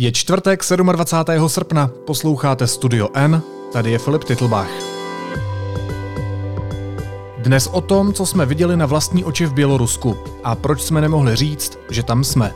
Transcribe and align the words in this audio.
Je 0.00 0.12
čtvrtek 0.12 0.62
27. 0.82 1.48
srpna, 1.48 1.90
posloucháte 2.06 2.66
Studio 2.66 3.08
N, 3.14 3.42
tady 3.72 3.90
je 3.90 3.98
Filip 3.98 4.24
Titlbach. 4.24 4.70
Dnes 7.38 7.66
o 7.66 7.80
tom, 7.80 8.12
co 8.12 8.26
jsme 8.26 8.46
viděli 8.46 8.76
na 8.76 8.86
vlastní 8.86 9.24
oči 9.24 9.46
v 9.46 9.52
Bělorusku 9.52 10.16
a 10.44 10.54
proč 10.54 10.82
jsme 10.82 11.00
nemohli 11.00 11.36
říct, 11.36 11.78
že 11.90 12.02
tam 12.02 12.24
jsme. 12.24 12.54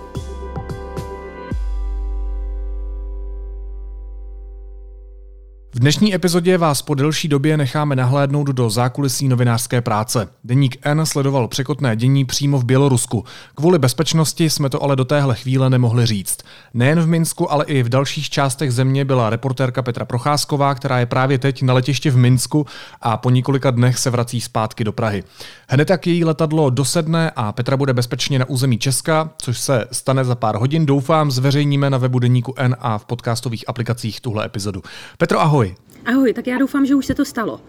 Dnešní 5.83 6.15
epizodě 6.15 6.59
vás 6.59 6.83
po 6.83 6.95
delší 6.95 7.29
době 7.29 7.57
necháme 7.57 7.97
nahlédnout 7.97 8.47
do 8.47 8.71
zákulisí 8.71 9.29
novinářské 9.29 9.81
práce. 9.81 10.29
Deník 10.45 10.77
N 10.83 11.07
sledoval 11.07 11.49
překotné 11.49 11.97
dění 11.97 12.25
přímo 12.25 12.59
v 12.59 12.65
Bělorusku. 12.65 13.25
Kvůli 13.55 13.79
bezpečnosti 13.79 14.51
jsme 14.51 14.71
to 14.71 14.83
ale 14.83 14.97
do 14.97 15.05
téhle 15.05 15.35
chvíle 15.35 15.71
nemohli 15.71 16.07
říct. 16.07 16.39
Nejen 16.75 17.01
v 17.01 17.07
Minsku, 17.07 17.53
ale 17.53 17.65
i 17.65 17.83
v 17.83 17.89
dalších 17.89 18.31
částech 18.31 18.73
země 18.73 19.05
byla 19.05 19.31
reportérka 19.31 19.83
Petra 19.83 20.05
Procházková, 20.05 20.75
která 20.75 20.99
je 20.99 21.07
právě 21.07 21.39
teď 21.39 21.63
na 21.63 21.75
letišti 21.75 22.11
v 22.11 22.17
Minsku 22.17 22.67
a 23.01 23.17
po 23.17 23.31
několika 23.31 23.71
dnech 23.71 23.99
se 23.99 24.11
vrací 24.11 24.41
zpátky 24.41 24.85
do 24.85 24.93
Prahy. 24.93 25.25
Hned 25.69 25.85
tak 25.85 26.07
její 26.07 26.25
letadlo 26.25 26.71
dosedne 26.71 27.31
a 27.37 27.53
Petra 27.53 27.77
bude 27.77 27.93
bezpečně 27.93 28.39
na 28.39 28.49
území 28.49 28.79
Česka, 28.79 29.31
což 29.39 29.59
se 29.59 29.87
stane 29.93 30.25
za 30.25 30.35
pár 30.35 30.57
hodin. 30.57 30.87
Doufám, 30.87 31.31
zveřejníme 31.31 31.91
na 31.91 31.99
webu 31.99 32.19
Deníku 32.19 32.55
N 32.57 32.77
a 32.81 32.99
v 32.99 33.05
podcastových 33.05 33.69
aplikacích 33.69 34.21
tuhle 34.21 34.45
epizodu. 34.45 34.83
Petro, 35.19 35.41
ahoj. 35.41 35.72
Ahoj. 36.07 36.33
Tak 36.33 36.47
já 36.47 36.59
doufám, 36.59 36.87
že 36.87 36.95
už 36.95 37.07
se 37.07 37.15
to 37.15 37.25
stalo. 37.25 37.61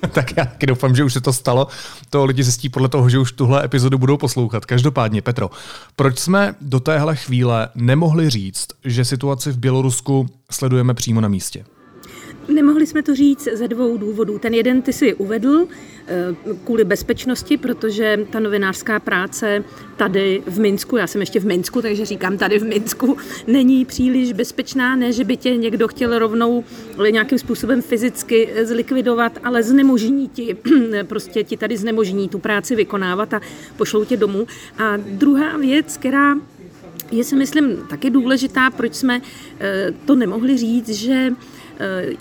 tak 0.12 0.36
já 0.36 0.44
taky 0.44 0.66
doufám, 0.66 0.94
že 0.94 1.04
už 1.04 1.12
se 1.12 1.20
to 1.20 1.32
stalo. 1.32 1.68
To 2.10 2.24
lidi 2.24 2.42
zjistí 2.42 2.68
podle 2.68 2.88
toho, 2.88 3.08
že 3.08 3.18
už 3.18 3.32
tuhle 3.32 3.64
epizodu 3.64 3.98
budou 3.98 4.16
poslouchat. 4.16 4.66
Každopádně, 4.66 5.22
Petro, 5.22 5.50
proč 5.96 6.18
jsme 6.18 6.54
do 6.60 6.80
téhle 6.80 7.16
chvíle 7.16 7.68
nemohli 7.74 8.30
říct, 8.30 8.66
že 8.84 9.04
situaci 9.04 9.52
v 9.52 9.58
Bělorusku 9.58 10.26
sledujeme 10.50 10.94
přímo 10.94 11.20
na 11.20 11.28
místě? 11.28 11.64
Nemohli 12.48 12.86
jsme 12.86 13.02
to 13.02 13.14
říct 13.14 13.48
ze 13.52 13.68
dvou 13.68 13.96
důvodů. 13.96 14.38
Ten 14.38 14.54
jeden 14.54 14.82
ty 14.82 14.92
si 14.92 15.14
uvedl 15.14 15.66
eh, 16.06 16.34
kvůli 16.64 16.84
bezpečnosti, 16.84 17.56
protože 17.56 18.26
ta 18.30 18.40
novinářská 18.40 19.00
práce 19.00 19.64
tady 19.96 20.42
v 20.46 20.60
Minsku, 20.60 20.96
já 20.96 21.06
jsem 21.06 21.20
ještě 21.20 21.40
v 21.40 21.46
Minsku, 21.46 21.82
takže 21.82 22.04
říkám 22.04 22.38
tady 22.38 22.58
v 22.58 22.64
Minsku, 22.64 23.16
není 23.46 23.84
příliš 23.84 24.32
bezpečná, 24.32 24.96
ne, 24.96 25.12
že 25.12 25.24
by 25.24 25.36
tě 25.36 25.56
někdo 25.56 25.88
chtěl 25.88 26.18
rovnou 26.18 26.64
nějakým 27.10 27.38
způsobem 27.38 27.82
fyzicky 27.82 28.48
zlikvidovat, 28.62 29.38
ale 29.44 29.62
znemožní 29.62 30.28
ti, 30.28 30.56
prostě 31.04 31.44
ti 31.44 31.56
tady 31.56 31.76
znemožní 31.76 32.28
tu 32.28 32.38
práci 32.38 32.76
vykonávat 32.76 33.34
a 33.34 33.40
pošlou 33.76 34.04
tě 34.04 34.16
domů. 34.16 34.46
A 34.78 34.96
druhá 34.96 35.56
věc, 35.56 35.96
která 35.96 36.34
je 37.10 37.24
si 37.24 37.36
myslím 37.36 37.76
taky 37.90 38.10
důležitá, 38.10 38.70
proč 38.70 38.94
jsme 38.94 39.20
eh, 39.60 39.94
to 40.04 40.14
nemohli 40.14 40.56
říct, 40.56 40.88
že 40.88 41.32
Eh, 41.32 41.59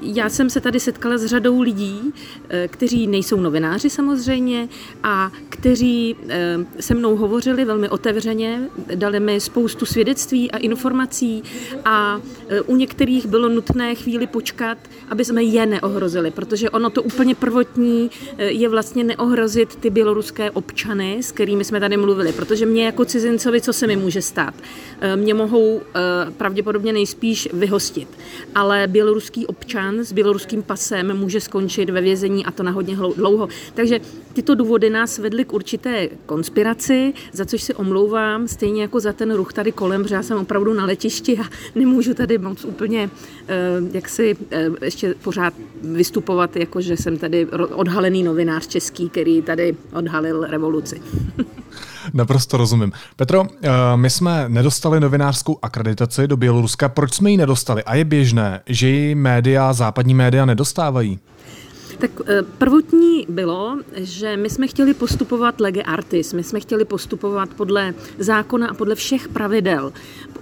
já 0.02 0.29
jsem 0.29 0.49
se 0.49 0.61
tady 0.61 0.79
setkala 0.79 1.17
s 1.17 1.25
řadou 1.25 1.61
lidí, 1.61 2.13
eh, 2.49 2.67
kteří 2.67 3.07
nejsou 3.07 3.39
novináři 3.39 3.89
samozřejmě 3.89 4.69
a 5.03 5.31
kteří 5.49 6.15
eh, 6.29 6.57
se 6.79 6.93
mnou 6.93 7.15
hovořili 7.15 7.65
velmi 7.65 7.89
otevřeně, 7.89 8.69
dali 8.95 9.19
mi 9.19 9.39
spoustu 9.39 9.85
svědectví 9.85 10.52
a 10.52 10.57
informací 10.57 11.43
a 11.85 12.21
u 12.65 12.75
některých 12.75 13.25
bylo 13.25 13.49
nutné 13.49 13.95
chvíli 13.95 14.27
počkat, 14.27 14.77
aby 15.09 15.25
jsme 15.25 15.43
je 15.43 15.65
neohrozili, 15.65 16.31
protože 16.31 16.69
ono 16.69 16.89
to 16.89 17.03
úplně 17.03 17.35
prvotní 17.35 18.11
je 18.37 18.69
vlastně 18.69 19.03
neohrozit 19.03 19.75
ty 19.75 19.89
běloruské 19.89 20.52
občany, 20.52 21.23
s 21.23 21.31
kterými 21.31 21.63
jsme 21.63 21.80
tady 21.80 21.97
mluvili, 21.97 22.33
protože 22.33 22.65
mě 22.65 22.85
jako 22.85 23.05
cizincovi, 23.05 23.61
co 23.61 23.73
se 23.73 23.87
mi 23.87 23.95
může 23.95 24.21
stát? 24.21 24.53
Mě 25.15 25.33
mohou 25.33 25.81
pravděpodobně 26.37 26.93
nejspíš 26.93 27.49
vyhostit, 27.53 28.07
ale 28.55 28.87
běloruský 28.87 29.47
občan 29.50 30.00
s 30.00 30.11
běloruským 30.11 30.64
pasem 30.64 31.17
může 31.17 31.42
skončit 31.42 31.89
ve 31.89 32.02
vězení 32.02 32.45
a 32.45 32.52
to 32.52 32.64
na 32.64 32.72
hodně 32.72 32.95
dlouho. 33.16 33.50
Takže 33.73 34.00
tyto 34.33 34.55
důvody 34.55 34.89
nás 34.89 35.17
vedly 35.17 35.45
k 35.45 35.54
určité 35.54 36.10
konspiraci, 36.26 37.14
za 37.33 37.45
což 37.45 37.64
si 37.64 37.73
omlouvám, 37.73 38.48
stejně 38.48 38.82
jako 38.82 38.99
za 38.99 39.14
ten 39.14 39.33
ruch 39.33 39.54
tady 39.54 39.71
kolem, 39.71 40.04
protože 40.04 40.15
já 40.15 40.23
jsem 40.23 40.37
opravdu 40.37 40.73
na 40.73 40.86
letišti 40.86 41.37
a 41.37 41.43
nemůžu 41.76 42.14
tady 42.14 42.37
moc 42.37 42.65
úplně 42.65 43.10
eh, 43.48 43.58
jak 43.92 44.10
si 44.10 44.37
eh, 44.52 44.70
ještě 44.82 45.15
pořád 45.23 45.54
vystupovat, 45.81 46.55
jako 46.55 46.81
že 46.81 46.98
jsem 46.98 47.17
tady 47.17 47.48
odhalený 47.73 48.23
novinář 48.23 48.67
český, 48.67 49.10
který 49.10 49.42
tady 49.42 49.76
odhalil 49.93 50.45
revoluci. 50.45 51.02
Naprosto 52.14 52.58
rozumím. 52.58 52.92
Petro, 53.15 53.45
eh, 53.61 53.70
my 53.95 54.10
jsme 54.10 54.45
nedostali 54.48 54.99
novinářskou 54.99 55.60
akreditaci 55.61 56.27
do 56.27 56.37
Běloruska. 56.37 56.89
Proč 56.89 57.14
jsme 57.14 57.32
ji 57.32 57.37
nedostali? 57.37 57.83
A 57.83 57.95
je 57.95 58.05
běžné, 58.05 58.61
že 58.65 58.87
ji 58.87 59.15
média, 59.15 59.73
západní 59.73 60.14
média 60.14 60.45
nedostávají? 60.45 61.20
Tak 61.99 62.11
eh, 62.27 62.42
prvotní 62.58 63.26
bylo, 63.30 63.77
že 63.95 64.37
my 64.37 64.49
jsme 64.49 64.67
chtěli 64.67 64.93
postupovat 64.93 65.60
lege 65.60 65.82
artis, 65.83 66.33
my 66.33 66.43
jsme 66.43 66.60
chtěli 66.60 66.86
postupovat 66.86 67.49
podle 67.49 67.93
zákona 68.20 68.67
a 68.67 68.73
podle 68.73 68.95
všech 68.95 69.27
pravidel. 69.27 69.93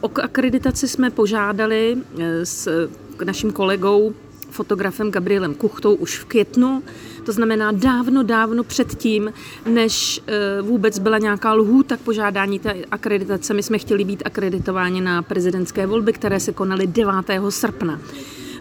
O 0.02 0.12
akreditaci 0.24 0.88
jsme 0.88 1.10
požádali 1.10 1.98
eh, 2.20 2.46
s 2.46 2.90
naším 3.26 3.52
kolegou, 3.52 4.14
fotografem 4.50 5.12
Gabrielem 5.12 5.56
Kuchtou 5.56 5.96
už 5.96 6.20
v 6.20 6.26
květnu 6.26 6.84
to 7.28 7.34
znamená 7.34 7.72
dávno, 7.72 8.24
dávno 8.24 8.64
předtím, 8.64 9.34
než 9.66 10.22
eh, 10.28 10.62
vůbec 10.62 11.00
byla 11.00 11.18
nějaká 11.18 11.54
lhůta 11.54 11.98
k 11.98 12.00
požádání 12.00 12.60
té 12.60 12.76
akreditace. 12.92 13.54
My 13.54 13.64
jsme 13.64 13.78
chtěli 13.78 14.04
být 14.04 14.24
akreditováni 14.26 15.02
na 15.02 15.22
prezidentské 15.22 15.88
volby, 15.88 16.14
které 16.14 16.40
se 16.40 16.54
konaly 16.54 16.88
9. 16.88 17.14
srpna. 17.50 18.00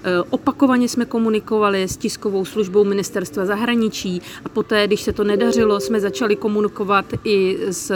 Eh, 0.06 0.22
opakovaně 0.30 0.88
jsme 0.88 1.04
komunikovali 1.04 1.82
s 1.82 1.96
tiskovou 1.96 2.44
službou 2.44 2.84
ministerstva 2.84 3.46
zahraničí 3.46 4.22
a 4.44 4.48
poté, 4.48 4.86
když 4.86 5.00
se 5.00 5.12
to 5.12 5.24
nedařilo, 5.24 5.80
jsme 5.80 6.00
začali 6.00 6.36
komunikovat 6.36 7.04
i 7.24 7.58
s 7.70 7.92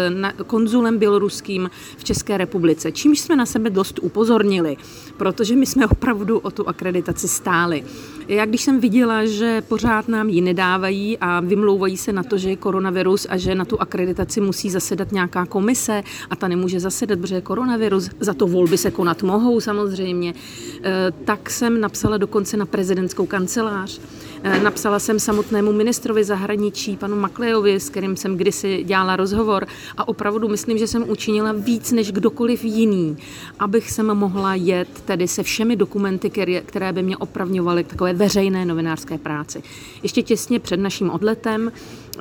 konzulem 0.47 0.99
běloruským 0.99 1.71
v 1.97 2.05
České 2.05 2.39
republice, 2.39 2.93
čímž 2.93 3.21
jsme 3.21 3.37
na 3.37 3.47
sebe 3.47 3.71
dost 3.71 3.99
upozornili, 4.03 4.77
protože 5.17 5.57
my 5.57 5.67
jsme 5.67 5.87
opravdu 5.87 6.39
o 6.39 6.51
tu 6.51 6.69
akreditaci 6.69 7.29
stáli. 7.29 7.85
Já 8.31 8.47
když 8.47 8.63
jsem 8.63 8.81
viděla, 8.81 9.27
že 9.27 9.63
pořád 9.69 10.09
nám 10.09 10.29
ji 10.29 10.41
nedávají 10.41 11.19
a 11.19 11.41
vymlouvají 11.41 11.97
se 11.97 12.13
na 12.13 12.23
to, 12.23 12.39
že 12.39 12.51
je 12.51 12.57
koronavirus 12.57 13.27
a 13.31 13.37
že 13.37 13.55
na 13.55 13.65
tu 13.65 13.81
akreditaci 13.81 14.41
musí 14.41 14.71
zasedat 14.71 15.13
nějaká 15.13 15.47
komise 15.47 16.03
a 16.31 16.37
ta 16.37 16.49
nemůže 16.49 16.81
zasedat, 16.81 17.21
protože 17.21 17.35
je 17.35 17.41
koronavirus, 17.41 18.11
za 18.21 18.35
to 18.35 18.47
volby 18.47 18.79
se 18.79 18.91
konat 18.91 19.23
mohou 19.23 19.61
samozřejmě, 19.61 20.35
eh, 20.83 21.13
tak 21.25 21.51
jsem 21.51 21.81
napsala 21.81 22.17
dokonce 22.17 22.57
na 22.57 22.67
prezidentskou 22.67 23.27
kancelář 23.27 24.01
napsala 24.43 24.99
jsem 24.99 25.21
samotnému 25.21 25.73
ministrovi 25.73 26.25
zahraničí, 26.25 26.97
panu 26.97 27.17
Maklejovi, 27.17 27.81
s 27.81 27.91
kterým 27.91 28.17
jsem 28.17 28.37
kdysi 28.37 28.85
dělala 28.85 29.17
rozhovor 29.17 29.67
a 29.97 30.09
opravdu 30.09 30.49
myslím, 30.49 30.79
že 30.79 30.87
jsem 30.87 31.11
učinila 31.11 31.53
víc 31.53 31.93
než 31.93 32.13
kdokoliv 32.13 32.65
jiný, 32.65 33.17
abych 33.59 33.91
jsem 33.91 34.07
mohla 34.07 34.55
jet 34.55 34.89
tedy 35.05 35.29
se 35.29 35.43
všemi 35.43 35.77
dokumenty, 35.77 36.31
které 36.67 36.93
by 36.93 37.03
mě 37.03 37.17
opravňovaly 37.17 37.85
k 37.85 37.89
takové 37.89 38.13
veřejné 38.13 38.65
novinářské 38.65 39.19
práci. 39.19 39.63
Ještě 40.03 40.23
těsně 40.23 40.61
před 40.61 40.81
naším 40.81 41.11
odletem 41.11 41.73
eh, 41.73 42.21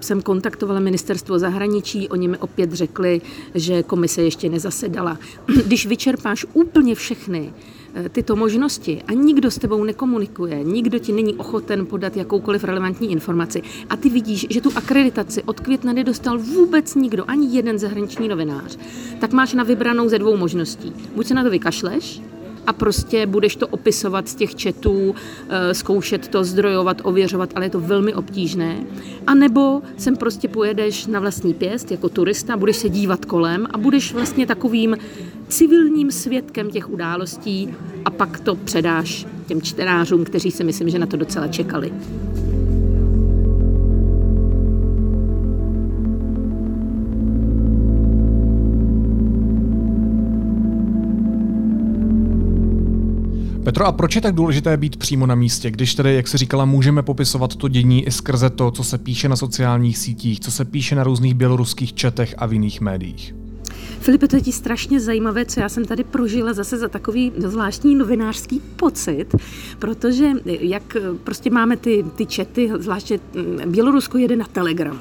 jsem 0.00 0.22
kontaktovala 0.22 0.80
ministerstvo 0.80 1.38
zahraničí, 1.38 2.08
oni 2.08 2.28
mi 2.28 2.38
opět 2.38 2.72
řekli, 2.72 3.20
že 3.54 3.82
komise 3.82 4.22
ještě 4.22 4.48
nezasedala. 4.48 5.18
Když 5.66 5.86
vyčerpáš 5.86 6.46
úplně 6.52 6.94
všechny 6.94 7.52
Eh, 7.52 7.77
tyto 8.12 8.36
možnosti 8.36 9.02
a 9.06 9.12
nikdo 9.12 9.50
s 9.50 9.58
tebou 9.58 9.84
nekomunikuje, 9.84 10.64
nikdo 10.64 10.98
ti 10.98 11.12
není 11.12 11.34
ochoten 11.34 11.86
podat 11.86 12.16
jakoukoliv 12.16 12.64
relevantní 12.64 13.12
informaci 13.12 13.62
a 13.90 13.96
ty 13.96 14.08
vidíš, 14.08 14.46
že 14.50 14.60
tu 14.60 14.70
akreditaci 14.74 15.42
od 15.42 15.60
května 15.60 15.92
nedostal 15.92 16.38
vůbec 16.38 16.94
nikdo, 16.94 17.24
ani 17.30 17.56
jeden 17.56 17.78
zahraniční 17.78 18.28
novinář, 18.28 18.78
tak 19.20 19.32
máš 19.32 19.54
na 19.54 19.64
vybranou 19.64 20.08
ze 20.08 20.18
dvou 20.18 20.36
možností. 20.36 20.92
Buď 21.14 21.26
se 21.26 21.34
na 21.34 21.44
to 21.44 21.50
vykašleš, 21.50 22.22
a 22.68 22.72
prostě 22.72 23.26
budeš 23.26 23.56
to 23.56 23.66
opisovat 23.68 24.28
z 24.28 24.34
těch 24.34 24.54
četů, 24.54 25.14
eh, 25.48 25.74
zkoušet 25.74 26.28
to, 26.28 26.44
zdrojovat, 26.44 27.00
ověřovat, 27.04 27.50
ale 27.54 27.66
je 27.66 27.70
to 27.70 27.80
velmi 27.80 28.14
obtížné. 28.14 28.76
A 29.26 29.34
nebo 29.34 29.82
sem 29.96 30.16
prostě 30.16 30.48
pojedeš 30.48 31.06
na 31.06 31.20
vlastní 31.20 31.54
pěst 31.54 31.90
jako 31.90 32.08
turista, 32.08 32.56
budeš 32.56 32.76
se 32.76 32.88
dívat 32.88 33.24
kolem 33.24 33.66
a 33.70 33.78
budeš 33.78 34.12
vlastně 34.12 34.46
takovým 34.46 34.96
civilním 35.48 36.10
svědkem 36.10 36.70
těch 36.70 36.90
událostí 36.90 37.68
a 38.04 38.10
pak 38.10 38.40
to 38.40 38.54
předáš 38.54 39.26
těm 39.46 39.62
čtenářům, 39.62 40.24
kteří 40.24 40.50
si 40.50 40.64
myslím, 40.64 40.90
že 40.90 40.98
na 40.98 41.06
to 41.06 41.16
docela 41.16 41.48
čekali. 41.48 41.92
Petro, 53.68 53.86
a 53.86 53.92
proč 53.92 54.14
je 54.14 54.20
tak 54.20 54.34
důležité 54.34 54.76
být 54.76 54.96
přímo 54.96 55.26
na 55.26 55.34
místě, 55.34 55.70
když 55.70 55.94
tedy, 55.94 56.14
jak 56.14 56.28
se 56.28 56.38
říkala, 56.38 56.64
můžeme 56.64 57.02
popisovat 57.02 57.56
to 57.56 57.68
dění 57.68 58.06
i 58.06 58.10
skrze 58.10 58.50
to, 58.50 58.70
co 58.70 58.84
se 58.84 58.98
píše 58.98 59.28
na 59.28 59.36
sociálních 59.36 59.98
sítích, 59.98 60.40
co 60.40 60.50
se 60.50 60.64
píše 60.64 60.94
na 60.94 61.04
různých 61.04 61.34
běloruských 61.34 61.94
četech 61.94 62.34
a 62.38 62.46
v 62.46 62.52
jiných 62.52 62.80
médiích? 62.80 63.37
Filipe, 64.00 64.28
to 64.28 64.36
je 64.36 64.42
ti 64.42 64.52
strašně 64.52 65.00
zajímavé, 65.00 65.44
co 65.44 65.60
já 65.60 65.68
jsem 65.68 65.84
tady 65.84 66.04
prožila 66.04 66.52
zase 66.52 66.76
za 66.76 66.88
takový 66.88 67.32
zvláštní 67.36 67.94
novinářský 67.94 68.60
pocit, 68.76 69.26
protože 69.78 70.30
jak 70.44 70.96
prostě 71.24 71.50
máme 71.50 71.76
ty, 71.76 72.04
ty 72.16 72.26
čety, 72.26 72.70
zvláště 72.78 73.20
mm, 73.34 73.72
Bělorusko 73.72 74.18
jede 74.18 74.36
na 74.36 74.44
Telegram. 74.44 75.00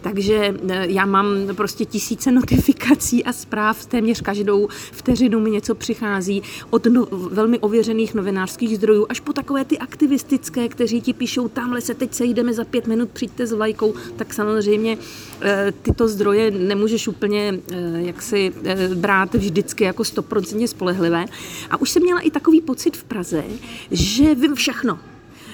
Takže 0.00 0.54
e, 0.68 0.86
já 0.90 1.06
mám 1.06 1.26
prostě 1.56 1.84
tisíce 1.84 2.30
notifikací 2.32 3.24
a 3.24 3.32
zpráv, 3.32 3.86
téměř 3.86 4.20
každou. 4.20 4.68
Vteřinu 4.92 5.40
mi 5.40 5.50
něco 5.50 5.74
přichází 5.74 6.42
od 6.70 6.86
no, 6.86 7.06
velmi 7.10 7.58
ověřených 7.58 8.14
novinářských 8.14 8.76
zdrojů 8.76 9.06
až 9.08 9.20
po 9.20 9.32
takové 9.32 9.64
ty 9.64 9.78
aktivistické, 9.78 10.68
kteří 10.68 11.00
ti 11.00 11.12
píšou, 11.12 11.48
tamhle 11.48 11.80
se 11.80 11.94
teď 11.94 12.14
sejdeme 12.14 12.52
za 12.52 12.64
pět 12.64 12.86
minut, 12.86 13.10
přijďte 13.10 13.46
s 13.46 13.52
vlajkou, 13.52 13.94
tak 14.16 14.34
samozřejmě 14.34 14.98
e, 15.42 15.72
tyto 15.82 16.08
zdroje 16.08 16.50
nemůžeš 16.50 17.08
úplně 17.08 17.58
e, 17.72 18.02
jaksi 18.02 18.52
brát 18.94 19.34
vždycky 19.34 19.84
jako 19.84 20.04
stoprocentně 20.04 20.68
spolehlivé. 20.68 21.24
A 21.70 21.76
už 21.76 21.90
jsem 21.90 22.02
měla 22.02 22.20
i 22.20 22.30
takový 22.30 22.60
pocit 22.60 22.96
v 22.96 23.04
Praze, 23.04 23.44
že 23.90 24.34
vím 24.34 24.54
všechno 24.54 24.98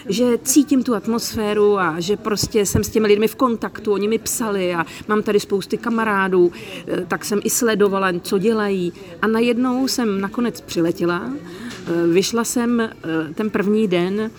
že 0.08 0.38
cítím 0.38 0.82
tu 0.82 0.94
atmosféru 0.94 1.78
a 1.78 2.00
že 2.00 2.16
prostě 2.16 2.66
jsem 2.66 2.84
s 2.84 2.88
těmi 2.88 3.08
lidmi 3.08 3.28
v 3.28 3.34
kontaktu, 3.34 3.92
oni 3.92 4.08
mi 4.08 4.18
psali 4.18 4.74
a 4.74 4.86
mám 5.08 5.22
tady 5.22 5.40
spousty 5.40 5.76
kamarádů, 5.78 6.52
eh, 6.86 7.04
tak 7.08 7.24
jsem 7.24 7.40
i 7.44 7.50
sledovala, 7.50 8.12
co 8.22 8.38
dělají. 8.38 8.92
A 9.22 9.26
najednou 9.26 9.88
jsem 9.88 10.20
nakonec 10.20 10.60
přiletěla, 10.60 11.32
eh, 11.32 12.06
vyšla 12.06 12.44
jsem 12.44 12.80
eh, 12.80 12.90
ten 13.34 13.50
první 13.50 13.88
den 13.88 14.30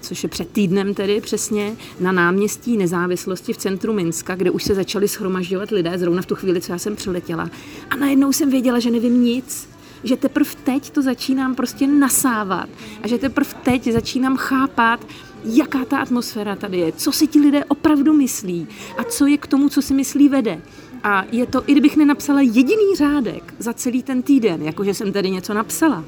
což 0.00 0.22
je 0.22 0.28
před 0.28 0.48
týdnem 0.48 0.94
tedy 0.94 1.20
přesně, 1.20 1.76
na 2.00 2.12
náměstí 2.12 2.76
nezávislosti 2.76 3.52
v 3.52 3.56
centru 3.56 3.92
Minska, 3.92 4.34
kde 4.34 4.50
už 4.50 4.64
se 4.64 4.74
začali 4.74 5.08
schromažďovat 5.08 5.70
lidé, 5.70 5.98
zrovna 5.98 6.22
v 6.22 6.26
tu 6.26 6.34
chvíli, 6.34 6.60
co 6.60 6.72
já 6.72 6.78
jsem 6.78 6.96
přiletěla. 6.96 7.50
A 7.90 7.96
najednou 7.96 8.32
jsem 8.32 8.50
věděla, 8.50 8.78
že 8.78 8.90
nevím 8.90 9.22
nic 9.22 9.68
že 10.04 10.16
teprve 10.16 10.50
teď 10.64 10.90
to 10.90 11.02
začínám 11.02 11.54
prostě 11.54 11.86
nasávat 11.86 12.68
a 13.02 13.08
že 13.08 13.18
teprve 13.18 13.50
teď 13.62 13.92
začínám 13.92 14.36
chápat, 14.36 15.06
jaká 15.44 15.84
ta 15.84 15.98
atmosféra 15.98 16.56
tady 16.56 16.78
je, 16.78 16.92
co 16.92 17.12
si 17.12 17.26
ti 17.26 17.40
lidé 17.40 17.64
opravdu 17.64 18.12
myslí 18.12 18.68
a 18.98 19.04
co 19.04 19.26
je 19.26 19.38
k 19.38 19.46
tomu, 19.46 19.68
co 19.68 19.82
si 19.82 19.94
myslí, 19.94 20.28
vede. 20.28 20.60
A 21.04 21.24
je 21.32 21.46
to, 21.46 21.62
i 21.66 21.72
kdybych 21.72 21.96
nenapsala 21.96 22.40
jediný 22.40 22.96
řádek 22.96 23.54
za 23.58 23.72
celý 23.72 24.02
ten 24.02 24.22
týden, 24.22 24.62
jakože 24.62 24.94
jsem 24.94 25.12
tady 25.12 25.30
něco 25.30 25.54
napsala, 25.54 26.04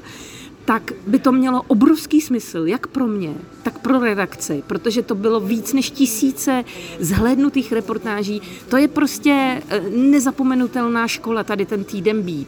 tak 0.65 0.91
by 1.07 1.19
to 1.19 1.31
mělo 1.31 1.61
obrovský 1.67 2.21
smysl, 2.21 2.63
jak 2.65 2.87
pro 2.87 3.07
mě, 3.07 3.35
tak 3.63 3.79
pro 3.79 3.99
redakci, 3.99 4.63
protože 4.67 5.01
to 5.01 5.15
bylo 5.15 5.39
víc 5.39 5.73
než 5.73 5.91
tisíce 5.91 6.63
zhlédnutých 6.99 7.71
reportáží. 7.71 8.41
To 8.69 8.77
je 8.77 8.87
prostě 8.87 9.61
eh, 9.69 9.81
nezapomenutelná 9.89 11.07
škola 11.07 11.43
tady 11.43 11.65
ten 11.65 11.83
týden 11.83 12.21
být. 12.21 12.47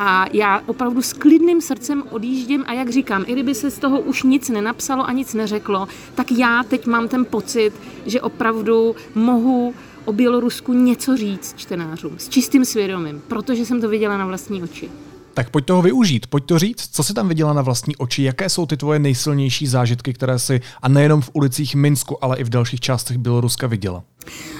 A 0.00 0.26
já 0.32 0.62
opravdu 0.66 1.02
s 1.02 1.12
klidným 1.12 1.60
srdcem 1.60 2.02
odjíždím 2.10 2.64
a 2.66 2.72
jak 2.72 2.90
říkám, 2.90 3.24
i 3.26 3.32
kdyby 3.32 3.54
se 3.54 3.70
z 3.70 3.78
toho 3.78 4.00
už 4.00 4.22
nic 4.22 4.48
nenapsalo 4.48 5.08
a 5.08 5.12
nic 5.12 5.34
neřeklo, 5.34 5.88
tak 6.14 6.32
já 6.32 6.62
teď 6.62 6.86
mám 6.86 7.08
ten 7.08 7.24
pocit, 7.24 7.72
že 8.06 8.20
opravdu 8.20 8.96
mohu 9.14 9.74
o 10.04 10.12
Bělorusku 10.12 10.72
něco 10.72 11.16
říct 11.16 11.54
čtenářům 11.56 12.14
s 12.18 12.28
čistým 12.28 12.64
svědomím, 12.64 13.22
protože 13.28 13.66
jsem 13.66 13.80
to 13.80 13.88
viděla 13.88 14.16
na 14.16 14.26
vlastní 14.26 14.62
oči. 14.62 14.90
Tak 15.34 15.50
pojď 15.50 15.64
toho 15.64 15.82
využít, 15.82 16.26
pojď 16.26 16.44
to 16.44 16.58
říct, 16.58 16.88
co 16.92 17.02
jsi 17.02 17.14
tam 17.14 17.28
viděla 17.28 17.52
na 17.52 17.62
vlastní 17.62 17.96
oči, 17.96 18.22
jaké 18.22 18.48
jsou 18.48 18.66
ty 18.66 18.76
tvoje 18.76 18.98
nejsilnější 18.98 19.66
zážitky, 19.66 20.12
které 20.12 20.38
si 20.38 20.60
a 20.82 20.88
nejenom 20.88 21.20
v 21.20 21.30
ulicích 21.32 21.74
Minsku, 21.74 22.24
ale 22.24 22.36
i 22.36 22.44
v 22.44 22.48
dalších 22.48 22.80
částech 22.80 23.18
Běloruska 23.18 23.66
viděla. 23.66 24.02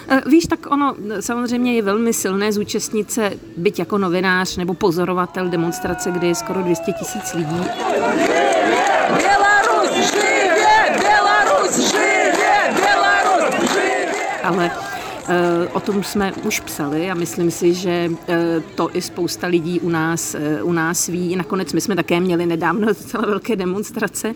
E, 0.09 0.23
víš, 0.27 0.47
tak 0.47 0.67
ono 0.71 0.95
samozřejmě 1.21 1.75
je 1.75 1.83
velmi 1.83 2.13
silné 2.13 2.53
zúčastnit 2.53 3.11
se, 3.11 3.33
byť 3.57 3.79
jako 3.79 3.99
novinář 3.99 4.57
nebo 4.57 4.75
pozorovatel 4.75 5.49
demonstrace, 5.49 6.11
kdy 6.11 6.27
je 6.27 6.35
skoro 6.35 6.63
200 6.63 6.93
tisíc 6.93 7.35
lidí. 7.35 7.61
Belarus 9.17 9.91
živě! 9.93 10.97
Belarus 11.03 11.77
živě! 11.77 12.75
Belarus 12.83 13.73
živě! 13.73 14.07
Ale 14.45 14.71
Eh, 15.31 15.69
o 15.69 15.81
tom 15.81 16.03
jsme 16.03 16.33
už 16.33 16.61
psali 16.61 17.11
a 17.11 17.15
myslím 17.15 17.51
si, 17.51 17.75
že 17.75 18.11
eh, 18.29 18.37
to 18.75 18.97
i 18.97 19.03
spousta 19.03 19.47
lidí 19.47 19.81
u 19.81 19.89
nás, 19.89 20.35
eh, 20.35 20.63
u 20.63 20.73
nás 20.73 21.07
ví. 21.07 21.37
Nakonec 21.37 21.73
my 21.73 21.81
jsme 21.81 21.97
také 21.97 22.21
měli 22.21 22.47
nedávno 22.47 22.95
celé 22.95 23.27
velké 23.27 23.57
demonstrace, 23.57 24.35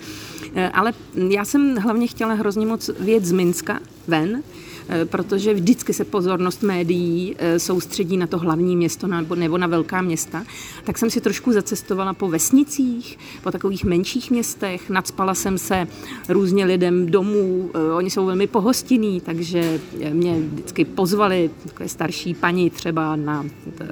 ale 0.74 0.92
já 1.28 1.44
jsem 1.44 1.76
hlavně 1.76 2.06
chtěla 2.06 2.34
hrozně 2.34 2.66
moc 2.66 2.90
věc 2.98 3.24
z 3.24 3.32
Minska 3.32 3.78
ven, 4.08 4.42
Eh, 4.42 4.71
protože 5.04 5.54
vždycky 5.54 5.92
se 5.92 6.04
pozornost 6.04 6.62
médií 6.62 7.36
eh, 7.38 7.58
soustředí 7.58 8.16
na 8.16 8.26
to 8.26 8.38
hlavní 8.38 8.76
město 8.76 9.06
nebo, 9.06 9.34
nebo 9.34 9.58
na 9.58 9.66
velká 9.66 10.02
města, 10.02 10.44
tak 10.84 10.98
jsem 10.98 11.10
si 11.10 11.20
trošku 11.20 11.52
zacestovala 11.52 12.14
po 12.14 12.28
vesnicích, 12.28 13.18
po 13.42 13.50
takových 13.50 13.84
menších 13.84 14.30
městech, 14.30 14.90
nadspala 14.90 15.34
jsem 15.34 15.58
se 15.58 15.86
různě 16.28 16.64
lidem 16.64 17.06
domů, 17.06 17.70
eh, 17.74 17.92
oni 17.92 18.10
jsou 18.10 18.26
velmi 18.26 18.46
pohostinní, 18.46 19.20
takže 19.20 19.80
mě 20.12 20.40
vždycky 20.40 20.84
pozvali 20.84 21.50
takové 21.64 21.88
starší 21.88 22.34
paní 22.34 22.70
třeba 22.70 23.16
na, 23.16 23.44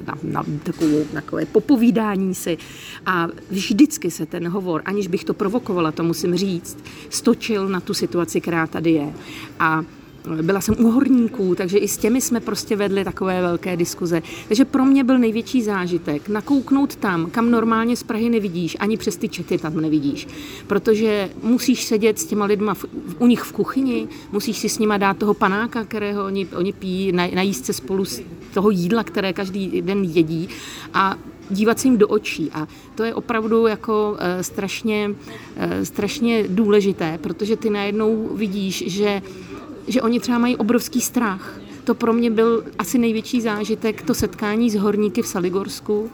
na, 0.07 0.15
na 0.23 0.45
takovou, 0.63 1.05
takové 1.13 1.47
popovídání 1.47 2.35
si. 2.35 2.59
A 3.07 3.29
vždycky 3.51 4.11
se 4.11 4.27
ten 4.27 4.49
hovor, 4.49 4.83
aniž 4.85 5.07
bych 5.07 5.25
to 5.25 5.35
provokovala, 5.35 5.93
to 5.93 6.03
musím 6.03 6.37
říct, 6.37 6.79
stočil 7.09 7.69
na 7.69 7.81
tu 7.81 7.95
situaci, 7.95 8.41
která 8.41 8.67
tady 8.67 8.91
je. 8.91 9.13
A 9.59 9.85
byla 10.43 10.61
jsem 10.61 10.75
u 10.78 10.90
horníků, 10.90 11.55
takže 11.55 11.78
i 11.78 11.88
s 11.88 11.96
těmi 11.96 12.20
jsme 12.20 12.40
prostě 12.40 12.76
vedli 12.76 13.05
takové 13.05 13.43
velké 13.43 13.76
diskuze. 13.76 14.22
Takže 14.49 14.64
pro 14.64 14.84
mě 14.84 15.05
byl 15.05 15.19
největší 15.19 15.62
zážitek 15.62 16.28
nakouknout 16.28 16.96
tam, 16.96 17.31
kam 17.31 17.50
normálně 17.50 17.96
z 17.96 18.02
Prahy 18.02 18.31
nevidíš, 18.31 18.76
ani 18.81 18.96
přes 18.96 19.17
ty 19.17 19.28
čety 19.28 19.58
tam 19.58 19.81
nevidíš. 19.81 20.28
Protože 20.67 21.31
musíš 21.43 21.84
sedět 21.84 22.19
s 22.19 22.25
těma 22.25 22.44
lidma 22.44 22.75
v, 22.75 22.84
u 23.19 23.26
nich 23.26 23.40
v 23.40 23.52
kuchyni, 23.52 24.08
musíš 24.32 24.58
si 24.58 24.69
s 24.69 24.78
nima 24.78 24.96
dát 24.96 25.17
toho 25.17 25.34
panáka, 25.34 25.84
kterého 25.84 26.25
oni, 26.25 26.46
oni 26.56 26.72
pijí, 26.72 27.12
na, 27.12 27.28
najíst 27.34 27.67
se 27.67 27.72
spolu 27.72 28.05
z 28.05 28.22
toho 28.55 28.70
jídla, 28.70 29.05
které 29.05 29.32
každý 29.32 29.82
den 29.82 30.05
jedí 30.05 30.49
a 30.94 31.17
dívat 31.50 31.78
se 31.81 31.87
jim 31.87 31.99
do 31.99 32.08
očí. 32.08 32.50
A 32.52 32.69
to 32.94 33.05
je 33.05 33.14
opravdu 33.14 33.67
jako 33.67 34.17
e, 34.19 34.43
strašně, 34.43 35.11
e, 35.56 35.84
strašně 35.84 36.44
důležité, 36.49 37.19
protože 37.22 37.56
ty 37.56 37.70
najednou 37.70 38.31
vidíš, 38.34 38.84
že 38.87 39.22
že 39.91 40.03
oni 40.03 40.21
třeba 40.21 40.39
mají 40.39 40.57
obrovský 40.57 41.01
strach. 41.01 41.61
To 41.85 41.95
pro 41.95 42.13
mě 42.13 42.31
byl 42.31 42.65
asi 42.79 42.99
největší 42.99 43.41
zážitek, 43.41 44.03
to 44.03 44.15
setkání 44.15 44.71
s 44.71 44.75
horníky 44.75 45.23
v 45.23 45.27
Saligorsku, 45.27 46.11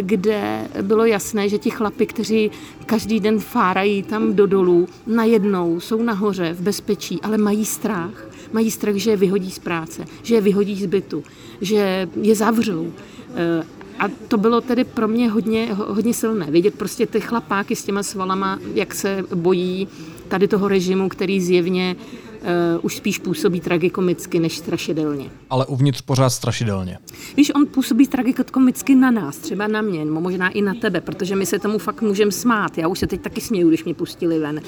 kde 0.00 0.68
bylo 0.82 1.04
jasné, 1.04 1.48
že 1.48 1.58
ti 1.58 1.70
chlapi, 1.70 2.06
kteří 2.06 2.50
každý 2.86 3.20
den 3.20 3.40
fárají 3.40 4.02
tam 4.02 4.34
do 4.34 4.46
dolů, 4.46 4.88
najednou 5.06 5.80
jsou 5.80 6.02
nahoře 6.02 6.52
v 6.52 6.60
bezpečí, 6.60 7.20
ale 7.22 7.38
mají 7.38 7.64
strach. 7.64 8.30
Mají 8.52 8.70
strach, 8.70 8.94
že 8.94 9.10
je 9.10 9.16
vyhodí 9.16 9.50
z 9.50 9.58
práce, 9.58 10.04
že 10.22 10.34
je 10.34 10.40
vyhodí 10.40 10.82
z 10.82 10.86
bytu, 10.86 11.24
že 11.60 12.08
je 12.22 12.34
zavřou. 12.34 12.92
Eh, 13.34 13.66
a 13.98 14.08
to 14.28 14.38
bylo 14.38 14.60
tedy 14.60 14.84
pro 14.84 15.08
mě 15.08 15.30
hodně, 15.30 15.74
hodně 15.74 16.14
silné. 16.14 16.46
Vidět 16.50 16.74
prostě 16.74 17.06
ty 17.06 17.20
chlapáky 17.20 17.76
s 17.76 17.84
těma 17.84 18.02
svalama, 18.02 18.58
jak 18.74 18.94
se 18.94 19.24
bojí 19.34 19.88
tady 20.28 20.48
toho 20.48 20.68
režimu, 20.68 21.08
který 21.08 21.40
zjevně 21.40 21.96
uh, 22.42 22.48
už 22.82 22.96
spíš 22.96 23.18
působí 23.18 23.60
tragikomicky 23.60 24.40
než 24.40 24.58
strašidelně. 24.58 25.30
Ale 25.50 25.66
uvnitř 25.66 26.00
pořád 26.00 26.30
strašidelně. 26.30 26.98
Víš, 27.36 27.52
on 27.54 27.66
působí 27.66 28.06
tragikomicky 28.06 28.94
na 28.94 29.10
nás, 29.10 29.36
třeba 29.36 29.66
na 29.66 29.80
mě, 29.82 30.04
nebo 30.04 30.20
možná 30.20 30.48
i 30.48 30.62
na 30.62 30.74
tebe, 30.74 31.00
protože 31.00 31.36
my 31.36 31.46
se 31.46 31.58
tomu 31.58 31.78
fakt 31.78 32.02
můžeme 32.02 32.32
smát. 32.32 32.78
Já 32.78 32.88
už 32.88 32.98
se 32.98 33.06
teď 33.06 33.20
taky 33.20 33.40
směju, 33.40 33.68
když 33.68 33.84
mě 33.84 33.94
pustili 33.94 34.38
ven. 34.38 34.60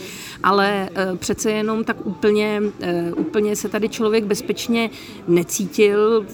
Ale 0.43 0.89
uh, 0.91 1.17
přece 1.17 1.51
jenom 1.51 1.85
tak 1.85 2.07
úplně, 2.07 2.63
uh, 2.63 3.21
úplně 3.21 3.57
se 3.57 3.69
tady 3.69 3.89
člověk 3.89 4.25
bezpečně 4.25 4.91
necítil. 5.29 6.27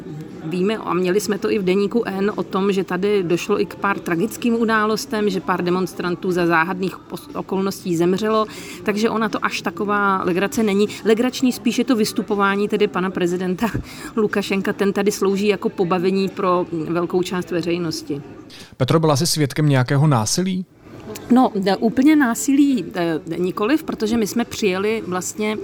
Víme, 0.44 0.76
a 0.76 0.94
měli 0.94 1.20
jsme 1.20 1.38
to 1.38 1.50
i 1.50 1.58
v 1.58 1.64
deníku 1.64 2.02
N 2.06 2.32
o 2.36 2.42
tom, 2.42 2.72
že 2.72 2.84
tady 2.84 3.22
došlo 3.22 3.60
i 3.60 3.66
k 3.66 3.74
pár 3.74 3.98
tragickým 3.98 4.54
událostem, 4.54 5.30
že 5.30 5.40
pár 5.40 5.64
demonstrantů 5.64 6.32
za 6.32 6.46
záhadných 6.46 6.96
okolností 7.34 7.96
zemřelo, 7.96 8.46
takže 8.82 9.10
ona 9.10 9.28
to 9.28 9.44
až 9.44 9.62
taková 9.62 10.22
legrace 10.24 10.62
není. 10.62 10.88
Legrační 11.04 11.52
spíš 11.52 11.78
je 11.78 11.84
to 11.84 11.96
vystupování 11.96 12.68
tedy 12.68 12.88
pana 12.88 13.10
prezidenta 13.10 13.70
Lukašenka, 14.16 14.72
ten 14.72 14.92
tady 14.92 15.12
slouží 15.12 15.46
jako 15.46 15.68
pobavení 15.68 16.28
pro 16.28 16.66
velkou 16.88 17.22
část 17.22 17.50
veřejnosti. 17.50 18.22
Petro, 18.76 19.00
byla 19.00 19.16
jsi 19.16 19.26
svědkem 19.26 19.68
nějakého 19.68 20.06
násilí? 20.06 20.66
No, 21.30 21.52
úplně 21.78 22.16
násilí 22.16 22.84
e, 22.94 23.20
nikoliv, 23.38 23.82
protože 23.82 24.16
my 24.16 24.26
jsme 24.26 24.44
přijeli 24.44 25.02
vlastně, 25.06 25.58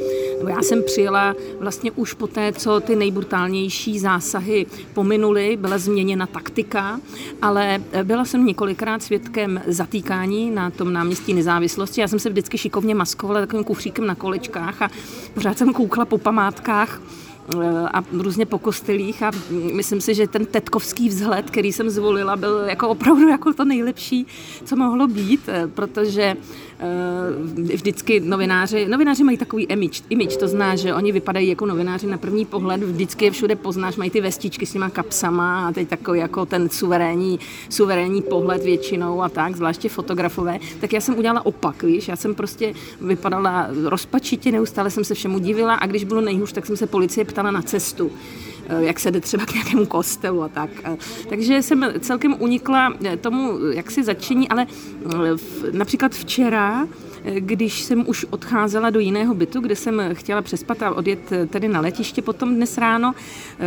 já 0.49 0.62
jsem 0.62 0.83
přijela 0.83 1.35
vlastně 1.61 1.90
už 1.90 2.14
po 2.14 2.26
té, 2.26 2.52
co 2.52 2.80
ty 2.80 2.97
nejbrutálnější 2.97 3.99
zásahy 3.99 4.66
pominuly, 4.94 5.56
byla 5.56 5.78
změněna 5.78 6.26
taktika, 6.26 7.00
ale 7.42 7.83
e, 7.92 8.04
byla 8.04 8.25
jsem 8.25 8.47
několikrát 8.47 9.02
svědkem 9.02 9.62
zatýkání 9.66 10.50
na 10.50 10.71
tom 10.71 10.92
náměstí 10.92 11.35
nezávislosti. 11.35 12.00
Já 12.00 12.09
jsem 12.09 12.18
se 12.18 12.30
vždycky 12.30 12.59
šikovně 12.59 12.94
maskovala 12.94 13.40
takovým 13.40 13.64
kufříkem 13.64 14.06
na 14.06 14.14
kolečkách 14.14 14.83
a 14.83 14.90
pořád 15.35 15.59
jsem 15.59 15.73
koukla 15.73 16.04
po 16.04 16.18
památkách 16.18 17.00
a 17.93 18.03
různě 18.13 18.47
po 18.47 18.59
kostelích 18.59 19.23
a 19.23 19.31
myslím 19.73 20.01
si, 20.01 20.15
že 20.15 20.29
ten 20.29 20.47
tetkovský 20.47 21.09
vzhled, 21.09 21.51
který 21.51 21.73
jsem 21.73 21.91
zvolila, 21.91 22.37
byl 22.37 22.59
jako 22.59 22.89
opravdu 22.89 23.29
jako 23.29 23.53
to 23.53 23.65
nejlepší, 23.65 24.27
co 24.65 24.77
mohlo 24.77 25.07
být, 25.07 25.49
protože 25.75 26.37
Eh, 26.79 27.75
vždycky 27.75 28.21
novináři, 28.21 28.89
novináři 28.89 29.25
mají 29.25 29.39
takový 29.39 29.65
image, 29.65 30.03
image, 30.11 30.37
to 30.37 30.49
zná, 30.49 30.77
že 30.77 30.95
oni 30.95 31.13
vypadají 31.13 31.49
jako 31.49 31.67
novináři 31.67 32.07
na 32.07 32.19
první 32.19 32.45
pohled, 32.45 32.83
vždycky 32.83 33.25
je 33.25 33.31
všude 33.31 33.57
poznáš, 33.57 33.97
mají 33.97 34.11
ty 34.11 34.21
vestičky 34.21 34.67
s 34.67 34.73
těma 34.73 34.91
kapsama 34.91 35.69
a 35.69 35.73
teď 35.73 35.89
takový 35.89 36.21
jako 36.21 36.47
ten 36.47 36.69
suverénní, 36.69 37.41
suverénní 37.69 38.23
pohled 38.23 38.65
většinou 38.65 39.23
a 39.23 39.29
tak, 39.29 39.57
zvláště 39.57 39.89
fotografové, 39.89 40.59
tak 40.81 40.93
já 40.93 41.01
jsem 41.01 41.19
udělala 41.19 41.47
opak, 41.47 41.83
víš, 41.83 42.09
já 42.09 42.17
jsem 42.17 42.35
prostě 42.35 42.75
vypadala 43.01 43.69
rozpačitě, 43.85 44.53
neustále 44.53 44.91
jsem 44.91 45.05
se 45.05 45.15
všemu 45.15 45.39
divila 45.39 45.75
a 45.75 45.87
když 45.87 46.05
bylo 46.05 46.21
nejhůř, 46.21 46.53
tak 46.53 46.67
jsem 46.67 46.77
se 46.77 46.87
policie 46.87 47.25
ptala 47.35 47.50
na 47.50 47.62
cestu. 47.62 48.12
Eh, 48.69 48.85
jak 48.85 49.00
se 49.00 49.11
jde 49.11 49.21
třeba 49.21 49.47
k 49.47 49.55
nějakému 49.55 49.87
kostelu 49.87 50.43
a 50.43 50.49
tak. 50.49 50.71
Eh, 50.85 50.97
takže 51.29 51.62
jsem 51.62 51.93
celkem 52.00 52.37
unikla 52.38 52.95
eh, 53.05 53.17
tomu 53.17 53.59
jaksi 53.75 54.05
začení, 54.05 54.49
ale 54.49 54.67
například 55.73 56.12
včera 56.12 56.87
když 57.38 57.83
jsem 57.83 58.09
už 58.09 58.26
odcházela 58.31 58.90
do 58.90 59.00
jiného 59.00 59.35
bytu, 59.35 59.61
kde 59.61 59.76
jsem 59.76 60.02
chtěla 60.12 60.43
přespat 60.43 60.83
a 60.83 60.90
odjet 60.90 61.31
tady 61.50 61.69
na 61.69 61.81
letiště 61.81 62.23
potom 62.23 62.54
dnes 62.54 62.78
ráno, 62.78 63.14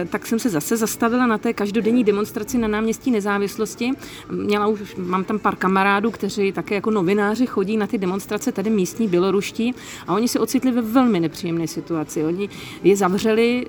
tak 0.10 0.26
jsem 0.26 0.40
se 0.40 0.50
zase 0.50 0.78
zastavila 0.78 1.28
na 1.28 1.38
té 1.38 1.54
každodenní 1.54 2.04
demonstraci 2.04 2.58
na 2.58 2.68
náměstí 2.68 3.12
nezávislosti. 3.12 3.92
Měla 4.32 4.68
už, 4.68 4.96
mám 4.96 5.24
tam 5.24 5.40
pár 5.40 5.56
kamarádů, 5.56 6.12
kteří 6.12 6.52
také 6.52 6.76
jako 6.76 6.92
novináři 6.92 7.46
chodí 7.46 7.78
na 7.78 7.88
ty 7.88 7.98
demonstrace 7.98 8.52
tady 8.52 8.70
místní 8.70 9.08
běloruští 9.08 9.76
a 10.08 10.14
oni 10.14 10.28
se 10.28 10.40
ocitli 10.40 10.72
ve 10.72 10.82
velmi 10.82 11.20
nepříjemné 11.20 11.68
situaci. 11.68 12.24
Oni 12.24 12.50
je 12.84 12.98
zavřeli, 12.98 13.68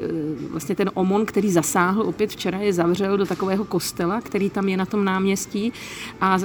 vlastně 0.50 0.74
ten 0.74 0.90
OMON, 0.94 1.26
který 1.26 1.52
zasáhl 1.52 2.02
opět 2.02 2.30
včera, 2.30 2.58
je 2.58 2.72
zavřel 2.72 3.16
do 3.16 3.26
takového 3.26 3.64
kostela, 3.64 4.20
který 4.20 4.50
tam 4.50 4.68
je 4.68 4.76
na 4.76 4.86
tom 4.86 5.04
náměstí 5.04 5.72
a 6.20 6.38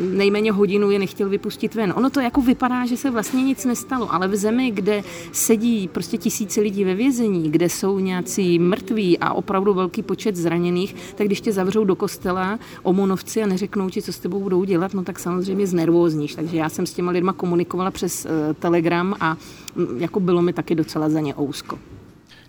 nejméně 0.00 0.52
hodinu 0.52 0.90
je 0.90 0.98
nechtěl 0.98 1.28
vypustit 1.28 1.74
ven. 1.74 1.92
Ono 1.96 2.10
to 2.10 2.20
jako 2.20 2.39
jako 2.40 2.48
vypadá, 2.48 2.86
že 2.86 2.96
se 2.96 3.10
vlastně 3.10 3.42
nic 3.42 3.64
nestalo, 3.64 4.14
ale 4.14 4.28
v 4.28 4.36
zemi, 4.36 4.70
kde 4.70 5.02
sedí 5.32 5.88
prostě 5.88 6.18
tisíce 6.18 6.60
lidí 6.60 6.84
ve 6.84 6.94
vězení, 6.94 7.50
kde 7.50 7.68
jsou 7.68 7.98
nějací 7.98 8.58
mrtví 8.58 9.18
a 9.18 9.32
opravdu 9.32 9.74
velký 9.74 10.02
počet 10.02 10.36
zraněných, 10.36 10.94
tak 11.14 11.26
když 11.26 11.40
tě 11.40 11.52
zavřou 11.52 11.84
do 11.84 11.96
kostela 11.96 12.58
omonovci 12.82 13.42
a 13.42 13.46
neřeknou 13.46 13.90
ti, 13.90 14.02
co 14.02 14.12
s 14.12 14.18
tebou 14.18 14.40
budou 14.40 14.64
dělat, 14.64 14.94
no 14.94 15.04
tak 15.04 15.18
samozřejmě 15.18 15.66
znervózníš. 15.66 16.34
Takže 16.34 16.56
já 16.56 16.68
jsem 16.68 16.86
s 16.86 16.92
těma 16.92 17.12
lidma 17.12 17.32
komunikovala 17.32 17.90
přes 17.90 18.24
uh, 18.24 18.54
Telegram 18.54 19.14
a 19.20 19.36
um, 19.76 20.00
jako 20.00 20.20
bylo 20.20 20.42
mi 20.42 20.52
taky 20.52 20.74
docela 20.74 21.08
za 21.08 21.20
ně 21.20 21.34
ousko. 21.34 21.78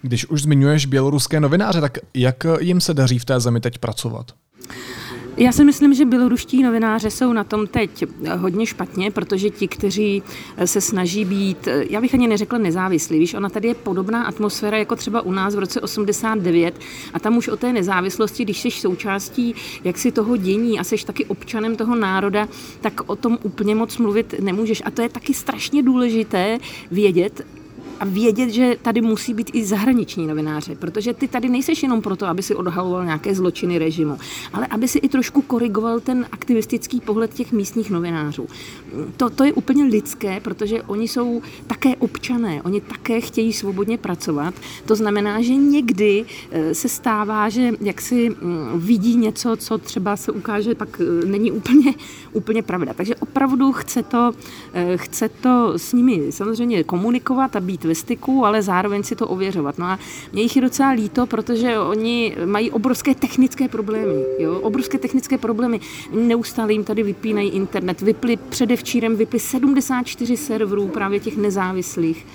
Když 0.01 0.29
už 0.29 0.41
zmiňuješ 0.41 0.85
běloruské 0.85 1.39
novináře, 1.39 1.81
tak 1.81 1.97
jak 2.13 2.45
jim 2.59 2.81
se 2.81 2.93
daří 2.93 3.19
v 3.19 3.25
té 3.25 3.39
zemi 3.39 3.59
teď 3.59 3.77
pracovat? 3.77 4.31
Já 5.37 5.51
si 5.51 5.63
myslím, 5.63 5.93
že 5.93 6.05
běloruští 6.05 6.63
novináři 6.63 7.11
jsou 7.11 7.33
na 7.33 7.43
tom 7.43 7.67
teď 7.67 8.05
hodně 8.37 8.65
špatně, 8.65 9.11
protože 9.11 9.49
ti, 9.49 9.67
kteří 9.67 10.23
se 10.65 10.81
snaží 10.81 11.25
být, 11.25 11.67
já 11.89 12.01
bych 12.01 12.13
ani 12.13 12.27
neřekla 12.27 12.57
nezávislí, 12.57 13.19
víš, 13.19 13.33
ona 13.33 13.49
tady 13.49 13.67
je 13.67 13.75
podobná 13.75 14.23
atmosféra 14.23 14.77
jako 14.77 14.95
třeba 14.95 15.21
u 15.21 15.31
nás 15.31 15.55
v 15.55 15.59
roce 15.59 15.81
89 15.81 16.79
a 17.13 17.19
tam 17.19 17.37
už 17.37 17.47
o 17.47 17.57
té 17.57 17.73
nezávislosti, 17.73 18.43
když 18.43 18.61
jsi 18.61 18.71
součástí 18.71 19.55
jaksi 19.83 20.11
toho 20.11 20.37
dění 20.37 20.79
a 20.79 20.83
jsi 20.83 21.05
taky 21.05 21.25
občanem 21.25 21.75
toho 21.75 21.95
národa, 21.95 22.47
tak 22.81 23.09
o 23.09 23.15
tom 23.15 23.37
úplně 23.43 23.75
moc 23.75 23.97
mluvit 23.97 24.35
nemůžeš. 24.39 24.81
A 24.85 24.91
to 24.91 25.01
je 25.01 25.09
taky 25.09 25.33
strašně 25.33 25.83
důležité 25.83 26.57
vědět, 26.91 27.45
a 28.01 28.05
vědět, 28.05 28.49
že 28.49 28.75
tady 28.81 29.01
musí 29.01 29.33
být 29.33 29.49
i 29.53 29.65
zahraniční 29.65 30.27
novináři, 30.27 30.75
protože 30.75 31.13
ty 31.13 31.27
tady 31.27 31.49
nejseš 31.49 31.83
jenom 31.83 32.01
proto, 32.01 32.25
aby 32.25 32.43
si 32.43 32.55
odhaloval 32.55 33.05
nějaké 33.05 33.35
zločiny 33.35 33.77
režimu, 33.77 34.17
ale 34.53 34.67
aby 34.67 34.87
si 34.87 34.97
i 34.97 35.09
trošku 35.09 35.41
korigoval 35.41 35.99
ten 35.99 36.25
aktivistický 36.31 37.01
pohled 37.01 37.33
těch 37.33 37.51
místních 37.51 37.89
novinářů. 37.89 38.47
To, 39.17 39.29
to 39.29 39.43
je 39.43 39.53
úplně 39.53 39.83
lidské, 39.83 40.39
protože 40.39 40.81
oni 40.81 41.07
jsou 41.07 41.41
také 41.67 41.95
občané, 41.95 42.61
oni 42.61 42.81
také 42.81 43.21
chtějí 43.21 43.53
svobodně 43.53 43.97
pracovat. 43.97 44.53
To 44.85 44.95
znamená, 44.95 45.41
že 45.41 45.55
někdy 45.55 46.25
eh, 46.51 46.75
se 46.75 46.89
stává, 46.89 47.49
že 47.49 47.71
jak 47.81 48.01
si 48.01 48.29
mm, 48.29 48.69
vidí 48.75 49.15
něco, 49.15 49.55
co 49.55 49.77
třeba 49.77 50.17
se 50.17 50.31
ukáže, 50.31 50.75
pak 50.75 51.01
eh, 51.01 51.25
není 51.25 51.51
úplně, 51.51 51.93
úplně 52.33 52.61
pravda. 52.61 52.93
Takže 52.93 53.15
opravdu 53.15 53.71
chce 53.71 54.03
to, 54.03 54.31
eh, 54.73 54.97
chce 54.97 55.29
to 55.29 55.73
s 55.77 55.93
nimi 55.93 56.31
samozřejmě 56.31 56.83
komunikovat 56.83 57.55
a 57.55 57.59
být 57.59 57.90
ve 57.95 58.45
ale 58.45 58.61
zároveň 58.61 59.03
si 59.03 59.15
to 59.15 59.27
ověřovat. 59.27 59.77
No 59.77 59.85
a 59.85 59.99
mě 60.33 60.41
jich 60.41 60.55
je 60.55 60.61
docela 60.61 60.89
líto, 60.89 61.25
protože 61.25 61.79
oni 61.79 62.35
mají 62.45 62.71
obrovské 62.71 63.15
technické 63.15 63.67
problémy. 63.67 64.25
Jo? 64.39 64.59
Obrovské 64.59 64.97
technické 64.97 65.37
problémy. 65.37 65.79
Neustále 66.13 66.73
jim 66.73 66.83
tady 66.83 67.03
vypínají 67.03 67.49
internet. 67.49 68.01
Vyply 68.01 68.37
předevčírem 68.37 69.15
vyply 69.15 69.39
74 69.39 70.37
serverů 70.37 70.87
právě 70.87 71.19
těch 71.19 71.37
nezávislých. 71.37 72.25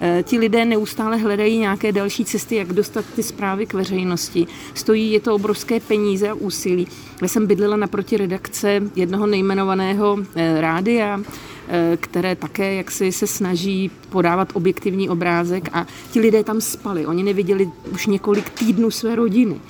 E, 0.00 0.22
ti 0.22 0.38
lidé 0.38 0.64
neustále 0.64 1.16
hledají 1.16 1.58
nějaké 1.58 1.92
další 1.92 2.24
cesty, 2.24 2.56
jak 2.56 2.72
dostat 2.72 3.04
ty 3.16 3.22
zprávy 3.22 3.66
k 3.66 3.74
veřejnosti. 3.74 4.46
Stojí 4.74 5.12
je 5.12 5.20
to 5.20 5.34
obrovské 5.34 5.80
peníze 5.80 6.28
a 6.28 6.34
úsilí. 6.34 6.88
Já 7.22 7.28
jsem 7.28 7.46
bydlela 7.46 7.76
naproti 7.76 8.16
redakce 8.16 8.82
jednoho 8.96 9.26
nejmenovaného 9.26 10.18
e, 10.36 10.60
rádia, 10.60 11.20
Eh, 11.20 11.55
které 11.96 12.36
také 12.36 12.74
jaksi 12.74 13.12
se 13.12 13.26
snaží 13.26 13.90
podávat 14.08 14.48
objektivní 14.52 15.08
obrázek 15.08 15.68
a 15.72 15.86
ti 16.10 16.20
lidé 16.20 16.44
tam 16.44 16.60
spali. 16.60 17.06
Oni 17.06 17.22
neviděli 17.22 17.70
už 17.92 18.06
několik 18.06 18.50
týdnů 18.50 18.90
své 18.90 19.16
rodiny. 19.16 19.60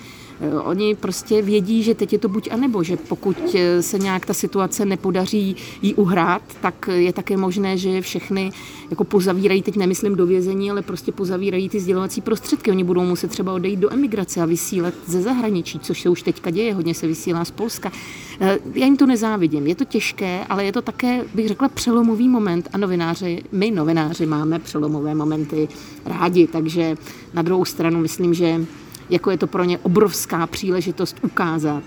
Eh, 0.40 0.54
oni 0.54 0.94
prostě 0.94 1.42
vědí, 1.42 1.82
že 1.82 1.94
teď 1.94 2.12
je 2.12 2.18
to 2.18 2.28
buď 2.28 2.48
a 2.52 2.56
nebo, 2.56 2.82
že 2.82 2.96
pokud 2.96 3.36
eh, 3.54 3.82
se 3.82 3.98
nějak 3.98 4.26
ta 4.26 4.34
situace 4.34 4.84
nepodaří 4.84 5.56
jí 5.82 5.94
uhrát, 5.94 6.42
tak 6.60 6.88
je 6.92 7.12
také 7.12 7.36
možné, 7.36 7.78
že 7.78 8.00
všechny 8.00 8.52
jako 8.90 9.04
pozavírají, 9.04 9.62
teď 9.62 9.76
nemyslím 9.76 10.14
do 10.14 10.26
vězení, 10.26 10.70
ale 10.70 10.82
prostě 10.82 11.12
pozavírají 11.12 11.68
ty 11.68 11.80
sdělovací 11.80 12.20
prostředky. 12.20 12.70
Oni 12.70 12.84
budou 12.84 13.04
muset 13.04 13.30
třeba 13.30 13.52
odejít 13.52 13.80
do 13.80 13.92
emigrace 13.92 14.42
a 14.42 14.44
vysílat 14.44 14.94
ze 15.06 15.22
zahraničí, 15.22 15.78
což 15.78 16.02
se 16.02 16.08
už 16.08 16.22
teďka 16.22 16.50
děje, 16.50 16.74
hodně 16.74 16.94
se 16.94 17.06
vysílá 17.06 17.44
z 17.44 17.50
Polska. 17.50 17.92
Eh, 18.40 18.58
já 18.74 18.84
jim 18.84 18.96
to 18.96 19.06
nezávidím, 19.06 19.66
je 19.66 19.74
to 19.74 19.84
těžké, 19.84 20.44
ale 20.48 20.64
je 20.64 20.72
to 20.72 20.82
také, 20.82 21.24
bych 21.34 21.48
řekla, 21.48 21.68
přelomový 21.68 22.28
moment 22.28 22.68
a 22.72 22.78
novináři, 22.78 23.42
my 23.52 23.70
novináři 23.70 24.26
máme 24.26 24.58
přelomové 24.58 25.14
momenty 25.14 25.68
rádi, 26.04 26.46
takže 26.46 26.96
na 27.34 27.42
druhou 27.42 27.64
stranu 27.64 28.00
myslím, 28.00 28.34
že 28.34 28.66
jako 29.10 29.30
je 29.30 29.38
to 29.38 29.46
pro 29.46 29.64
ně 29.64 29.78
obrovská 29.78 30.46
příležitost 30.46 31.16
ukázat, 31.22 31.82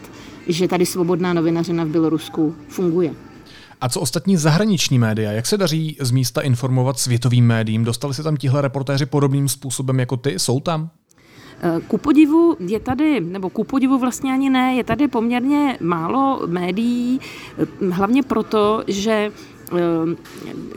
že 0.47 0.67
tady 0.67 0.85
svobodná 0.85 1.33
novinařina 1.33 1.83
v 1.83 1.87
Bělorusku 1.87 2.55
funguje. 2.67 3.13
A 3.81 3.89
co 3.89 3.99
ostatní 3.99 4.37
zahraniční 4.37 4.99
média? 4.99 5.31
Jak 5.31 5.45
se 5.45 5.57
daří 5.57 5.97
z 6.01 6.11
místa 6.11 6.41
informovat 6.41 6.99
světovým 6.99 7.47
médiím? 7.47 7.83
Dostali 7.83 8.13
se 8.13 8.23
tam 8.23 8.37
tihle 8.37 8.61
reportéři 8.61 9.05
podobným 9.05 9.49
způsobem 9.49 9.99
jako 9.99 10.17
ty? 10.17 10.39
Jsou 10.39 10.59
tam? 10.59 10.89
Eh, 11.61 11.81
ku 11.87 11.97
podivu 11.97 12.57
je 12.59 12.79
tady, 12.79 13.19
nebo 13.19 13.49
ku 13.49 13.63
podivu 13.63 13.99
vlastně 13.99 14.33
ani 14.33 14.49
ne, 14.49 14.75
je 14.75 14.83
tady 14.83 15.07
poměrně 15.07 15.77
málo 15.81 16.41
médií, 16.47 17.19
eh, 17.57 17.89
hlavně 17.91 18.23
proto, 18.23 18.83
že 18.87 19.31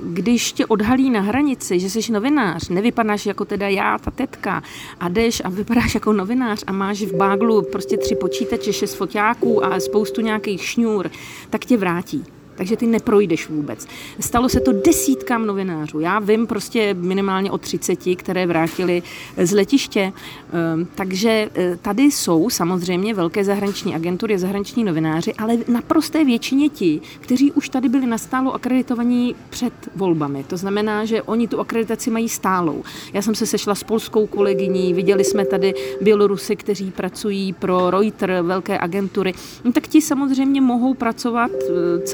když 0.02 0.52
tě 0.52 0.66
odhalí 0.66 1.11
na 1.11 1.20
hranici, 1.20 1.80
že 1.80 1.90
jsi 1.90 2.12
novinář, 2.12 2.68
nevypadáš 2.68 3.26
jako 3.26 3.44
teda 3.44 3.68
já, 3.68 3.99
ta 3.99 4.11
tetka, 4.11 4.62
a 5.00 5.08
jdeš 5.08 5.42
a 5.44 5.49
vypadáš 5.49 5.94
jako 5.94 6.12
novinář 6.12 6.64
a 6.66 6.72
máš 6.72 7.02
v 7.02 7.14
báglu 7.14 7.62
prostě 7.62 7.96
tři 7.96 8.14
počítače, 8.14 8.72
šest 8.72 8.94
foťáků 8.94 9.64
a 9.64 9.80
spoustu 9.80 10.20
nějakých 10.20 10.64
šňůr, 10.64 11.11
tak 11.50 11.64
tě 11.64 11.76
vrátí 11.76 12.25
takže 12.62 12.76
ty 12.76 12.87
neprojdeš 12.87 13.49
vůbec. 13.49 13.87
Stalo 14.21 14.49
se 14.49 14.61
to 14.61 14.73
desítkám 14.73 15.47
novinářů. 15.47 16.00
Já 16.00 16.19
vím 16.19 16.47
prostě 16.47 16.95
minimálně 16.95 17.50
o 17.50 17.59
30, 17.59 17.99
které 18.16 18.47
vrátili 18.47 19.02
z 19.37 19.52
letiště. 19.52 20.12
Ehm, 20.52 20.87
takže 20.95 21.49
e, 21.54 21.76
tady 21.76 22.02
jsou 22.02 22.50
samozřejmě 22.50 23.14
velké 23.14 23.45
zahraniční 23.45 23.95
agentury, 23.95 24.38
zahraniční 24.38 24.85
novináři, 24.85 25.35
ale 25.35 25.57
naprosté 25.69 26.25
většině 26.25 26.69
ti, 26.69 27.00
kteří 27.21 27.52
už 27.52 27.69
tady 27.69 27.88
byli 27.88 28.07
nastálo 28.07 28.54
akreditovaní 28.54 29.35
před 29.50 29.73
volbami. 29.97 30.45
To 30.45 30.57
znamená, 30.57 31.04
že 31.04 31.23
oni 31.23 31.49
tu 31.49 31.61
akreditaci 31.61 32.11
mají 32.11 32.28
stálou. 32.28 32.83
Já 33.12 33.23
jsem 33.23 33.35
se 33.35 33.47
sešla 33.47 33.75
s 33.75 33.83
polskou 33.83 34.26
kolegyní, 34.26 34.95
viděli 34.95 35.25
jsme 35.25 35.45
tady 35.45 35.75
Bělorusy, 36.00 36.57
kteří 36.57 36.90
pracují 36.90 37.52
pro 37.52 37.90
Reuters, 37.90 38.47
velké 38.47 38.78
agentury. 38.78 39.35
No, 39.64 39.73
tak 39.73 39.88
ti 39.88 40.00
samozřejmě 40.00 40.61
mohou 40.61 40.95
pracovat 40.95 41.50
e, 41.50 42.07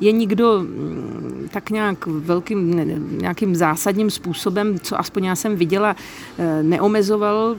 je 0.00 0.12
nikdo 0.12 0.60
mm, 0.60 1.48
tak 1.52 1.70
nějak 1.70 2.06
velkým, 2.06 3.18
nějakým 3.18 3.56
zásadním 3.56 4.10
způsobem, 4.10 4.78
co 4.78 5.00
aspoň 5.00 5.24
já 5.24 5.36
jsem 5.36 5.56
viděla, 5.56 5.96
eh, 6.38 6.62
neomezoval, 6.62 7.56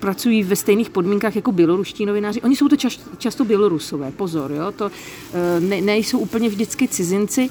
pracují 0.00 0.42
ve 0.42 0.56
stejných 0.56 0.90
podmínkách 0.90 1.36
jako 1.36 1.52
běloruští 1.52 2.06
novináři. 2.06 2.42
Oni 2.42 2.56
jsou 2.56 2.68
to 2.68 2.76
často, 3.18 3.44
bělorusové, 3.44 4.10
pozor, 4.10 4.52
jo? 4.52 4.72
to 4.72 4.90
eh, 5.34 5.60
ne, 5.60 5.80
nejsou 5.80 6.18
úplně 6.18 6.48
vždycky 6.48 6.88
cizinci. 6.88 7.50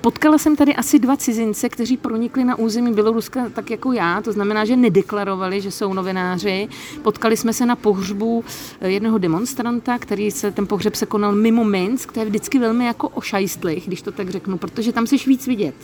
Potkala 0.00 0.38
jsem 0.38 0.56
tady 0.56 0.74
asi 0.74 0.98
dva 0.98 1.16
cizince, 1.16 1.68
kteří 1.68 1.96
pronikli 1.96 2.44
na 2.44 2.58
území 2.58 2.94
Běloruska 2.94 3.48
tak 3.48 3.70
jako 3.70 3.92
já, 3.92 4.20
to 4.22 4.32
znamená, 4.32 4.64
že 4.64 4.76
nedeklarovali, 4.76 5.60
že 5.60 5.70
jsou 5.70 5.94
novináři. 5.94 6.68
Potkali 7.02 7.36
jsme 7.36 7.52
se 7.52 7.66
na 7.66 7.76
pohřbu 7.76 8.44
eh, 8.80 8.90
jednoho 8.90 9.18
demonstranta, 9.18 9.98
který 9.98 10.30
se, 10.30 10.50
ten 10.50 10.66
pohřeb 10.66 10.94
se 10.94 11.06
konal 11.06 11.32
mimo 11.32 11.64
Minsk, 11.64 12.12
to 12.12 12.20
je 12.20 12.26
vždycky 12.26 12.58
velmi 12.58 12.86
jako 12.86 13.08
ošajstlých, 13.08 13.86
když 13.86 14.02
to 14.02 14.12
tak 14.12 14.30
řeknu, 14.30 14.58
protože 14.58 14.92
tam 14.92 15.06
jsi 15.06 15.16
víc 15.26 15.46
vidět. 15.46 15.74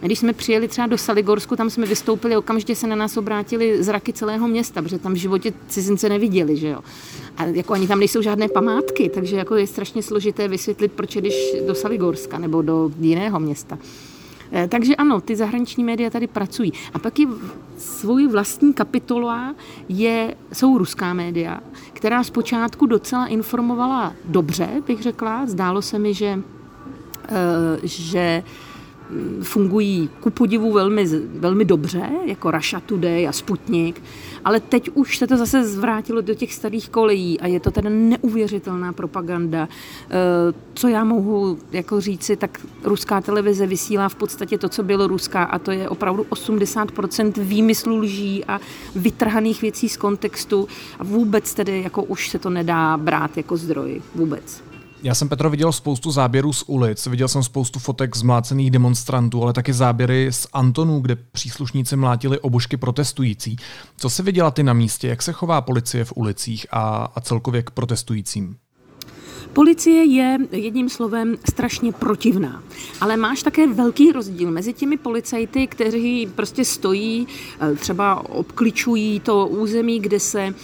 Když 0.00 0.18
jsme 0.18 0.32
přijeli 0.32 0.68
třeba 0.68 0.86
do 0.86 0.98
Saligorsku, 0.98 1.56
tam 1.56 1.70
jsme 1.70 1.86
vystoupili, 1.86 2.36
okamžitě 2.36 2.74
se 2.74 2.86
na 2.86 2.96
nás 2.96 3.16
obrátili 3.16 3.82
zraky 3.82 4.12
celého 4.12 4.48
města, 4.48 4.82
protože 4.82 4.98
tam 4.98 5.12
v 5.12 5.16
životě 5.16 5.52
cizince 5.68 6.08
neviděli, 6.08 6.56
že 6.56 6.68
jo. 6.68 6.80
A 7.36 7.44
jako 7.44 7.72
ani 7.72 7.88
tam 7.88 7.98
nejsou 7.98 8.22
žádné 8.22 8.48
památky, 8.48 9.08
takže 9.08 9.36
jako 9.36 9.56
je 9.56 9.66
strašně 9.66 10.02
složité 10.02 10.48
vysvětlit, 10.48 10.92
proč 10.92 11.16
jdeš 11.16 11.54
do 11.66 11.74
Saligorska 11.74 12.38
nebo 12.38 12.62
do 12.62 12.90
jiného 13.00 13.40
města. 13.40 13.78
Eh, 14.52 14.68
takže 14.68 14.96
ano, 14.96 15.20
ty 15.20 15.36
zahraniční 15.36 15.84
média 15.84 16.10
tady 16.10 16.26
pracují. 16.26 16.72
A 16.94 16.98
pak 16.98 17.18
je 17.18 17.26
svůj 17.78 18.28
vlastní 18.28 18.74
kapitola 18.74 19.54
je, 19.88 20.34
jsou 20.52 20.78
ruská 20.78 21.14
média, 21.14 21.60
která 21.92 22.24
zpočátku 22.24 22.86
docela 22.86 23.26
informovala 23.26 24.14
dobře, 24.24 24.68
bych 24.86 25.02
řekla. 25.02 25.46
Zdálo 25.46 25.82
se 25.82 25.98
mi, 25.98 26.14
že, 26.14 26.40
eh, 27.28 27.78
že 27.82 28.42
fungují 29.42 30.10
ku 30.20 30.30
podivu 30.30 30.72
velmi, 30.72 31.06
velmi 31.38 31.64
dobře, 31.64 32.10
jako 32.26 32.50
Russia 32.50 32.80
Today 32.80 33.28
a 33.28 33.32
Sputnik, 33.32 34.02
ale 34.44 34.60
teď 34.60 34.90
už 34.94 35.18
se 35.18 35.26
to 35.26 35.36
zase 35.36 35.64
zvrátilo 35.64 36.20
do 36.20 36.34
těch 36.34 36.54
starých 36.54 36.88
kolejí 36.88 37.40
a 37.40 37.46
je 37.46 37.60
to 37.60 37.70
teda 37.70 37.90
neuvěřitelná 37.90 38.92
propaganda. 38.92 39.68
Eh, 40.10 40.54
co 40.74 40.88
já 40.88 41.04
mohu 41.04 41.58
jako 41.72 42.00
říci, 42.00 42.36
tak 42.36 42.60
ruská 42.84 43.20
televize 43.20 43.66
vysílá 43.66 44.08
v 44.08 44.14
podstatě 44.14 44.58
to, 44.58 44.68
co 44.68 44.82
bylo 44.82 45.06
ruská 45.06 45.44
a 45.44 45.58
to 45.58 45.70
je 45.70 45.88
opravdu 45.88 46.26
80% 46.30 47.32
výmyslu 47.36 47.96
lží 47.96 48.44
a 48.44 48.60
vytrhaných 48.94 49.62
věcí 49.62 49.88
z 49.88 49.96
kontextu 49.96 50.68
a 50.98 51.04
vůbec 51.04 51.54
tedy 51.54 51.82
jako 51.82 52.02
už 52.02 52.28
se 52.28 52.38
to 52.38 52.50
nedá 52.50 52.96
brát 52.96 53.36
jako 53.36 53.56
zdroj. 53.56 54.02
Vůbec. 54.14 54.69
Já 55.02 55.14
jsem 55.14 55.28
Petro 55.28 55.50
viděl 55.50 55.72
spoustu 55.72 56.10
záběrů 56.10 56.52
z 56.52 56.64
ulic, 56.66 57.06
viděl 57.06 57.28
jsem 57.28 57.42
spoustu 57.42 57.78
fotek 57.78 58.16
z 58.16 58.22
mlácených 58.22 58.70
demonstrantů, 58.70 59.42
ale 59.42 59.52
taky 59.52 59.72
záběry 59.72 60.32
z 60.32 60.46
Antonů, 60.52 61.00
kde 61.00 61.16
příslušníci 61.16 61.96
mlátili 61.96 62.38
obušky 62.40 62.76
protestující. 62.76 63.56
Co 63.96 64.10
se 64.10 64.22
viděla 64.22 64.50
ty 64.50 64.62
na 64.62 64.72
místě, 64.72 65.08
jak 65.08 65.22
se 65.22 65.32
chová 65.32 65.60
policie 65.60 66.04
v 66.04 66.12
ulicích 66.16 66.66
a, 66.70 67.12
a 67.14 67.20
celkově 67.20 67.62
k 67.62 67.70
protestujícím? 67.70 68.56
Policie 69.52 70.04
je 70.04 70.38
jedním 70.52 70.88
slovem 70.88 71.36
strašně 71.50 71.92
protivná, 71.92 72.62
ale 73.00 73.16
máš 73.16 73.42
také 73.42 73.66
velký 73.66 74.12
rozdíl 74.12 74.50
mezi 74.50 74.72
těmi 74.72 74.96
policajty, 74.96 75.66
kteří 75.66 76.28
prostě 76.34 76.64
stojí, 76.64 77.28
eh, 77.60 77.74
třeba 77.74 78.30
obkličují 78.30 79.20
to 79.20 79.46
území, 79.46 80.00
kde 80.00 80.20
se, 80.20 80.54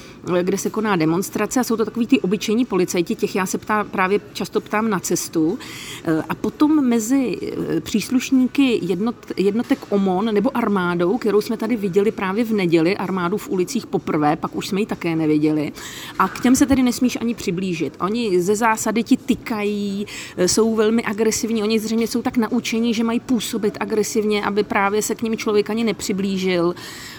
kde 0.42 0.58
se 0.58 0.70
koná 0.70 0.96
demonstrace 0.96 1.60
a 1.60 1.64
jsou 1.64 1.76
to 1.76 1.84
takový 1.84 2.06
ty 2.06 2.20
obyčejní 2.20 2.64
policajti, 2.64 3.14
těch 3.14 3.34
já 3.34 3.46
se 3.46 3.58
ptá, 3.58 3.84
právě 3.84 4.20
často 4.32 4.60
ptám 4.60 4.90
na 4.90 5.00
cestu 5.00 5.58
eh, 6.04 6.22
a 6.28 6.34
potom 6.34 6.88
mezi 6.88 7.38
příslušníky 7.80 8.78
jednot, 8.82 9.16
jednotek 9.36 9.78
OMON 9.88 10.34
nebo 10.34 10.56
armádou, 10.56 11.18
kterou 11.18 11.40
jsme 11.40 11.56
tady 11.56 11.76
viděli 11.76 12.12
právě 12.12 12.44
v 12.44 12.52
neděli, 12.52 12.96
armádu 12.96 13.36
v 13.36 13.48
ulicích 13.48 13.86
poprvé, 13.86 14.36
pak 14.36 14.56
už 14.56 14.68
jsme 14.68 14.80
ji 14.80 14.86
také 14.86 15.16
neviděli 15.16 15.72
a 16.18 16.28
k 16.28 16.40
těm 16.42 16.56
se 16.56 16.66
tedy 16.66 16.82
nesmíš 16.82 17.18
ani 17.20 17.34
přiblížit. 17.34 17.96
Oni 18.00 18.42
ze 18.42 18.56
zásady 18.76 19.02
ti 19.02 19.16
tykají, 19.16 20.06
e, 20.37 20.49
jsou 20.49 20.75
velmi 20.75 21.04
agresivní, 21.04 21.62
oni 21.62 21.80
zřejmě 21.80 22.06
jsou 22.06 22.23
tak 22.23 22.37
naučení, 22.37 22.95
že 22.95 23.04
mají 23.04 23.21
působit 23.21 23.76
agresivně, 23.80 24.45
aby 24.45 24.62
právě 24.62 25.02
se 25.02 25.14
k 25.14 25.23
ním 25.23 25.37
člověk 25.37 25.71
ani 25.71 25.85
nepřiblížil. 25.85 26.75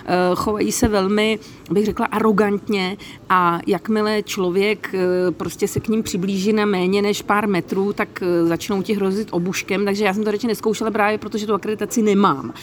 E, 0.08 0.36
chovají 0.36 0.72
se 0.72 0.88
velmi, 0.88 1.40
bych 1.72 1.86
řekla, 1.86 2.06
arrogantně 2.06 2.98
a 3.30 3.60
jakmile 3.68 4.24
člověk 4.24 4.94
e, 4.94 5.32
prostě 5.32 5.68
se 5.68 5.80
k 5.80 5.88
ním 5.88 6.04
přiblíží 6.04 6.54
na 6.54 6.66
méně 6.66 7.02
než 7.02 7.22
pár 7.22 7.48
metrů, 7.48 7.94
tak 7.94 8.24
začnou 8.44 8.82
ti 8.82 8.94
hrozit 8.94 9.28
obuškem, 9.32 9.86
takže 9.86 10.06
já 10.06 10.14
jsem 10.14 10.24
to 10.24 10.32
radši 10.32 10.48
neskoušela 10.48 10.92
právě, 10.92 11.18
protože 11.18 11.48
tu 11.48 11.54
akreditaci 11.54 12.02
nemám. 12.02 12.54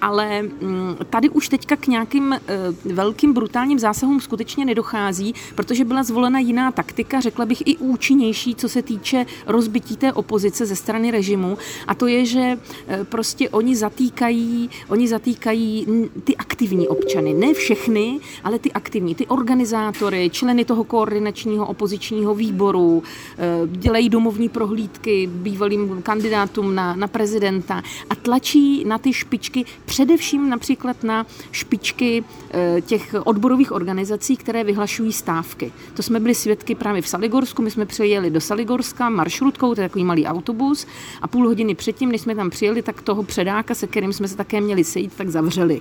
Ale 0.00 0.42
mm, 0.42 0.96
tady 1.10 1.28
už 1.28 1.48
teďka 1.48 1.76
k 1.76 1.86
nějakým 1.86 2.36
velkým 2.84 3.32
brutálním 3.32 3.78
zásahům 3.78 4.20
skutečně 4.20 4.64
nedochází, 4.64 5.34
protože 5.54 5.84
byla 5.84 6.02
zvolena 6.02 6.38
jiná 6.38 6.72
taktika, 6.72 7.20
řekla 7.20 7.46
bych 7.46 7.62
i 7.66 7.76
účinnější 7.76 8.54
co 8.54 8.68
se 8.68 8.82
týče 8.82 9.26
rozbití 9.46 9.96
té 9.96 10.12
opozice 10.12 10.66
ze 10.66 10.76
strany 10.76 11.10
režimu 11.10 11.58
a 11.86 11.94
to 11.94 12.06
je, 12.06 12.26
že 12.26 12.58
prostě 13.04 13.50
oni 13.50 13.76
zatýkají, 13.76 14.70
oni 14.88 15.08
zatýkají 15.08 15.86
ty 16.24 16.36
aktivní 16.36 16.88
občany, 16.92 17.34
ne 17.34 17.54
všechny, 17.54 18.20
ale 18.44 18.58
ty 18.58 18.72
aktivní, 18.72 19.14
ty 19.14 19.26
organizátory, 19.26 20.30
členy 20.30 20.64
toho 20.64 20.84
koordinačního 20.84 21.66
opozičního 21.66 22.34
výboru, 22.34 23.02
e, 23.38 23.66
dělají 23.66 24.08
domovní 24.08 24.48
prohlídky 24.48 25.26
bývalým 25.32 26.02
kandidátům 26.02 26.74
na, 26.74 26.96
na 26.96 27.06
prezidenta 27.06 27.82
a 28.10 28.14
tlačí 28.14 28.84
na 28.84 28.98
ty 28.98 29.12
špičky, 29.12 29.64
především 29.84 30.48
například 30.48 31.04
na 31.04 31.26
špičky 31.52 32.24
e, 32.54 32.80
těch 32.80 33.14
odborových 33.24 33.72
organizací, 33.72 34.36
které 34.36 34.64
vyhlašují 34.64 35.12
stávky. 35.12 35.72
To 35.94 36.02
jsme 36.02 36.20
byli 36.20 36.34
svědky 36.34 36.74
právě 36.74 37.02
v 37.02 37.08
Saligorsku, 37.08 37.62
my 37.62 37.70
jsme 37.70 37.86
přijeli 37.86 38.30
do 38.30 38.40
Saligorska 38.40 39.08
maršrutkou, 39.08 39.74
to 39.74 39.80
je 39.80 39.88
takový 39.88 40.04
malý 40.04 40.26
autobus 40.26 40.86
a 41.22 41.28
půl 41.28 41.46
hodiny 41.46 41.74
předtím, 41.74 42.12
než 42.12 42.20
jsme 42.20 42.34
tam 42.34 42.50
přijeli, 42.50 42.82
tak 42.82 43.02
toho 43.02 43.22
předáka, 43.22 43.74
se 43.74 43.86
kterým 43.86 44.12
jsme 44.12 44.28
se 44.28 44.36
také 44.36 44.60
měli 44.60 44.84
sejít, 44.84 45.12
tak 45.16 45.28
zavřeli. 45.28 45.80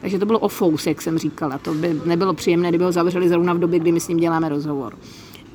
Takže 0.00 0.18
to 0.18 0.26
bylo 0.26 0.38
ofous, 0.38 0.86
jak 0.86 1.02
jsem 1.02 1.18
říkala. 1.18 1.58
To 1.58 1.74
by 1.74 2.00
nebylo 2.04 2.34
příjemné, 2.34 2.68
kdyby 2.68 2.84
ho 2.84 2.92
zavřeli 2.92 3.28
zrovna 3.28 3.52
v 3.52 3.58
době, 3.58 3.78
kdy 3.78 3.92
my 3.92 4.00
s 4.00 4.08
ním 4.08 4.18
děláme 4.18 4.48
rozhovor. 4.48 4.98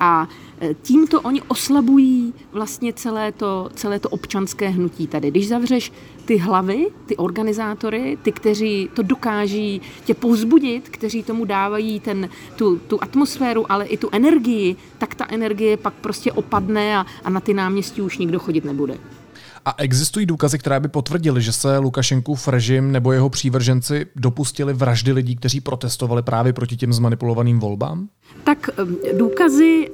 A 0.00 0.28
e, 0.60 0.74
tímto 0.74 1.20
oni 1.20 1.42
oslabují 1.42 2.34
vlastně 2.52 2.92
celé 2.92 3.32
to, 3.32 3.70
celé 3.74 3.98
to 3.98 4.08
občanské 4.08 4.68
hnutí 4.68 5.06
tady. 5.06 5.30
Když 5.30 5.48
zavřeš 5.48 5.92
ty 6.24 6.36
hlavy, 6.36 6.86
ty 7.06 7.16
organizátory, 7.16 8.18
ty, 8.22 8.32
kteří 8.32 8.90
to 8.94 9.02
dokáží 9.02 9.80
tě 10.04 10.14
povzbudit, 10.14 10.88
kteří 10.88 11.22
tomu 11.22 11.44
dávají 11.44 12.00
ten, 12.00 12.28
tu, 12.56 12.76
tu 12.78 13.02
atmosféru, 13.02 13.72
ale 13.72 13.86
i 13.86 13.96
tu 13.96 14.08
energii, 14.12 14.76
tak 14.98 15.14
ta 15.14 15.26
energie 15.28 15.76
pak 15.76 15.94
prostě 15.94 16.32
opadne 16.32 16.98
a, 16.98 17.06
a 17.24 17.30
na 17.30 17.40
ty 17.40 17.54
náměstí 17.54 18.02
už 18.02 18.18
nikdo 18.18 18.38
chodit 18.38 18.64
nebude. 18.64 18.98
A 19.66 19.74
existují 19.78 20.26
důkazy, 20.26 20.58
které 20.58 20.80
by 20.80 20.88
potvrdily, 20.88 21.42
že 21.42 21.52
se 21.52 21.78
Lukašenkův 21.78 22.48
režim 22.48 22.92
nebo 22.92 23.12
jeho 23.12 23.30
přívrženci 23.30 24.06
dopustili 24.16 24.72
vraždy 24.72 25.12
lidí, 25.12 25.36
kteří 25.36 25.60
protestovali 25.60 26.22
právě 26.22 26.52
proti 26.52 26.76
těm 26.76 26.92
zmanipulovaným 26.92 27.58
volbám? 27.58 28.08
Tak 28.44 28.70
důkazy 29.18 29.90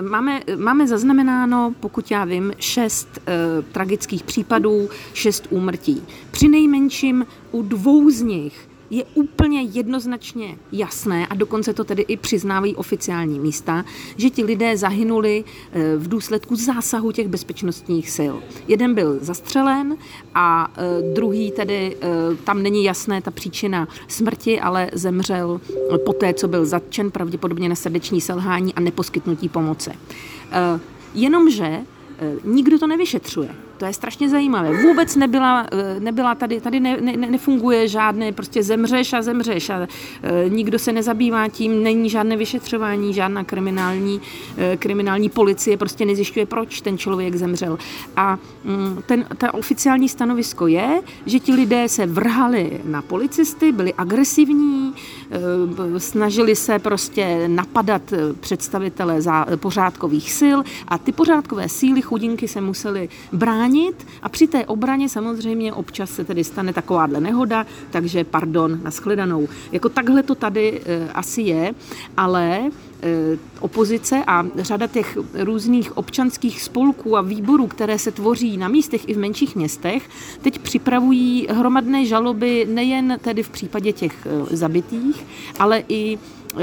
máme, 0.00 0.40
máme 0.56 0.88
zaznamenáno, 0.88 1.74
pokud 1.80 2.10
já 2.10 2.24
vím, 2.24 2.52
šest 2.58 3.08
eh, 3.26 3.32
tragických 3.72 4.22
případů, 4.22 4.88
šest 5.14 5.46
úmrtí. 5.50 6.02
Při 6.30 6.48
nejmenším 6.48 7.26
u 7.52 7.62
dvou 7.62 8.10
z 8.10 8.20
nich 8.20 8.68
je 8.90 9.04
úplně 9.14 9.62
jednoznačně 9.62 10.58
jasné, 10.72 11.26
a 11.26 11.34
dokonce 11.34 11.74
to 11.74 11.84
tedy 11.84 12.02
i 12.02 12.16
přiznávají 12.16 12.76
oficiální 12.76 13.40
místa, 13.40 13.84
že 14.16 14.30
ti 14.30 14.44
lidé 14.44 14.76
zahynuli 14.76 15.44
eh, 15.72 15.96
v 15.96 16.08
důsledku 16.08 16.56
zásahu 16.56 17.12
těch 17.12 17.28
bezpečnostních 17.28 18.10
sil. 18.16 18.34
Jeden 18.68 18.94
byl 18.94 19.18
zastřelen 19.20 19.96
a 20.34 20.72
eh, 20.76 21.14
druhý 21.14 21.50
tedy, 21.50 21.96
eh, 22.00 22.36
tam 22.44 22.62
není 22.62 22.84
jasné 22.84 23.22
ta 23.22 23.30
příčina 23.30 23.88
smrti, 24.08 24.60
ale 24.60 24.90
zemřel 24.92 25.60
poté, 26.04 26.34
co 26.34 26.48
byl 26.48 26.66
zatčen, 26.66 27.10
pravděpodobně 27.10 27.68
na 27.68 27.74
srdeční 27.74 28.20
selhání 28.20 28.74
a 28.74 28.80
neposkytnutí 28.80 29.48
pomoci. 29.48 29.90
Jenomže 31.14 31.80
nikdo 32.44 32.78
to 32.78 32.86
nevyšetřuje. 32.86 33.63
To 33.78 33.84
je 33.84 33.92
strašně 33.92 34.28
zajímavé. 34.28 34.82
Vůbec 34.82 35.16
nebyla, 35.16 35.66
eh, 35.72 36.00
nebyla 36.00 36.34
tady, 36.34 36.60
tady 36.60 36.80
ne, 36.80 36.96
ne, 37.00 37.16
nefunguje 37.16 37.88
žádné, 37.88 38.32
prostě 38.32 38.62
zemřeš 38.62 39.12
a 39.12 39.22
zemřeš 39.22 39.70
a 39.70 39.86
e, 40.22 40.48
nikdo 40.48 40.78
se 40.78 40.92
nezabývá 40.92 41.48
tím, 41.48 41.82
není 41.82 42.10
žádné 42.10 42.36
vyšetřování, 42.36 43.14
žádná 43.14 43.44
kriminální, 43.44 44.20
e, 44.56 44.76
kriminální 44.76 45.28
policie 45.28 45.76
prostě 45.76 46.04
nezjišťuje, 46.04 46.46
proč 46.46 46.80
ten 46.80 46.98
člověk 46.98 47.36
zemřel. 47.36 47.78
A 48.16 48.38
mm, 48.64 49.02
ten, 49.06 49.26
ta 49.38 49.54
oficiální 49.54 50.08
stanovisko 50.08 50.66
je, 50.66 51.00
že 51.26 51.38
ti 51.38 51.52
lidé 51.52 51.88
se 51.88 52.06
vrhali 52.06 52.80
na 52.84 53.02
policisty, 53.02 53.72
byli 53.72 53.94
agresivní, 53.94 54.94
snažili 55.98 56.56
se 56.56 56.78
prostě 56.78 57.48
napadat 57.48 58.02
představitele 58.40 59.22
za, 59.22 59.46
pořádkových 59.56 60.32
sil 60.40 60.58
a 60.88 60.98
ty 60.98 61.12
pořádkové 61.12 61.68
síly 61.68 62.02
chudinky 62.02 62.48
se 62.48 62.60
museli 62.60 63.08
bránit 63.32 63.63
bránit 63.64 64.06
a 64.22 64.28
při 64.28 64.46
té 64.46 64.66
obraně 64.66 65.08
samozřejmě 65.08 65.72
občas 65.72 66.10
se 66.10 66.24
tedy 66.24 66.44
stane 66.44 66.72
takováhle 66.72 67.20
nehoda, 67.20 67.66
takže 67.90 68.24
pardon, 68.24 68.80
nashledanou. 68.82 69.48
Jako 69.72 69.88
takhle 69.88 70.22
to 70.22 70.34
tady 70.34 70.80
e, 70.86 71.08
asi 71.08 71.42
je, 71.42 71.74
ale 72.16 72.60
e, 72.60 72.70
opozice 73.60 74.24
a 74.26 74.46
řada 74.56 74.86
těch 74.86 75.18
různých 75.34 75.96
občanských 75.96 76.62
spolků 76.62 77.16
a 77.16 77.22
výborů, 77.22 77.66
které 77.66 77.98
se 77.98 78.12
tvoří 78.12 78.56
na 78.56 78.68
místech 78.68 79.08
i 79.08 79.14
v 79.14 79.18
menších 79.18 79.56
městech, 79.56 80.08
teď 80.42 80.58
připravují 80.58 81.46
hromadné 81.50 82.06
žaloby 82.06 82.66
nejen 82.70 83.18
tedy 83.20 83.42
v 83.42 83.50
případě 83.50 83.92
těch 83.92 84.26
e, 84.26 84.56
zabitých, 84.56 85.24
ale 85.58 85.84
i 85.88 86.18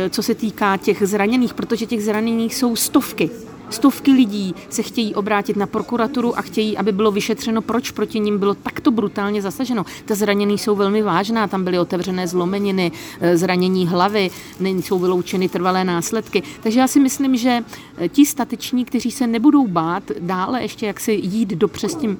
co 0.09 0.23
se 0.23 0.35
týká 0.35 0.77
těch 0.77 1.03
zraněných, 1.03 1.53
protože 1.53 1.85
těch 1.85 2.03
zraněných 2.03 2.55
jsou 2.55 2.75
stovky. 2.75 3.50
Stovky 3.71 4.11
lidí 4.11 4.55
se 4.69 4.83
chtějí 4.83 5.15
obrátit 5.15 5.57
na 5.57 5.65
prokuraturu 5.65 6.37
a 6.37 6.41
chtějí, 6.41 6.77
aby 6.77 6.91
bylo 6.91 7.11
vyšetřeno, 7.11 7.61
proč 7.61 7.91
proti 7.91 8.19
ním 8.19 8.39
bylo 8.39 8.53
takto 8.53 8.91
brutálně 8.91 9.41
zasaženo. 9.41 9.85
Ta 10.05 10.15
zranění 10.15 10.57
jsou 10.57 10.75
velmi 10.75 11.01
vážná, 11.01 11.47
tam 11.47 11.63
byly 11.63 11.79
otevřené 11.79 12.27
zlomeniny, 12.27 12.91
eh, 13.21 13.37
zranění 13.37 13.87
hlavy, 13.87 14.29
nejsou 14.59 14.99
vyloučeny 14.99 15.49
trvalé 15.49 15.83
následky. 15.83 16.43
Takže 16.63 16.79
já 16.79 16.87
si 16.87 16.99
myslím, 16.99 17.37
že 17.37 17.63
eh, 17.97 18.09
ti 18.09 18.25
stateční, 18.25 18.85
kteří 18.85 19.11
se 19.11 19.27
nebudou 19.27 19.67
bát 19.67 20.03
dále 20.19 20.61
ještě 20.61 20.85
jak 20.85 20.99
si 20.99 21.11
jít 21.11 21.49
do 21.49 21.67
přes 21.67 21.95
tím 21.95 22.17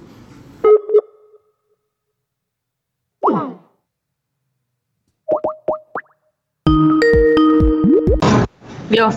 Jo, 8.94 9.10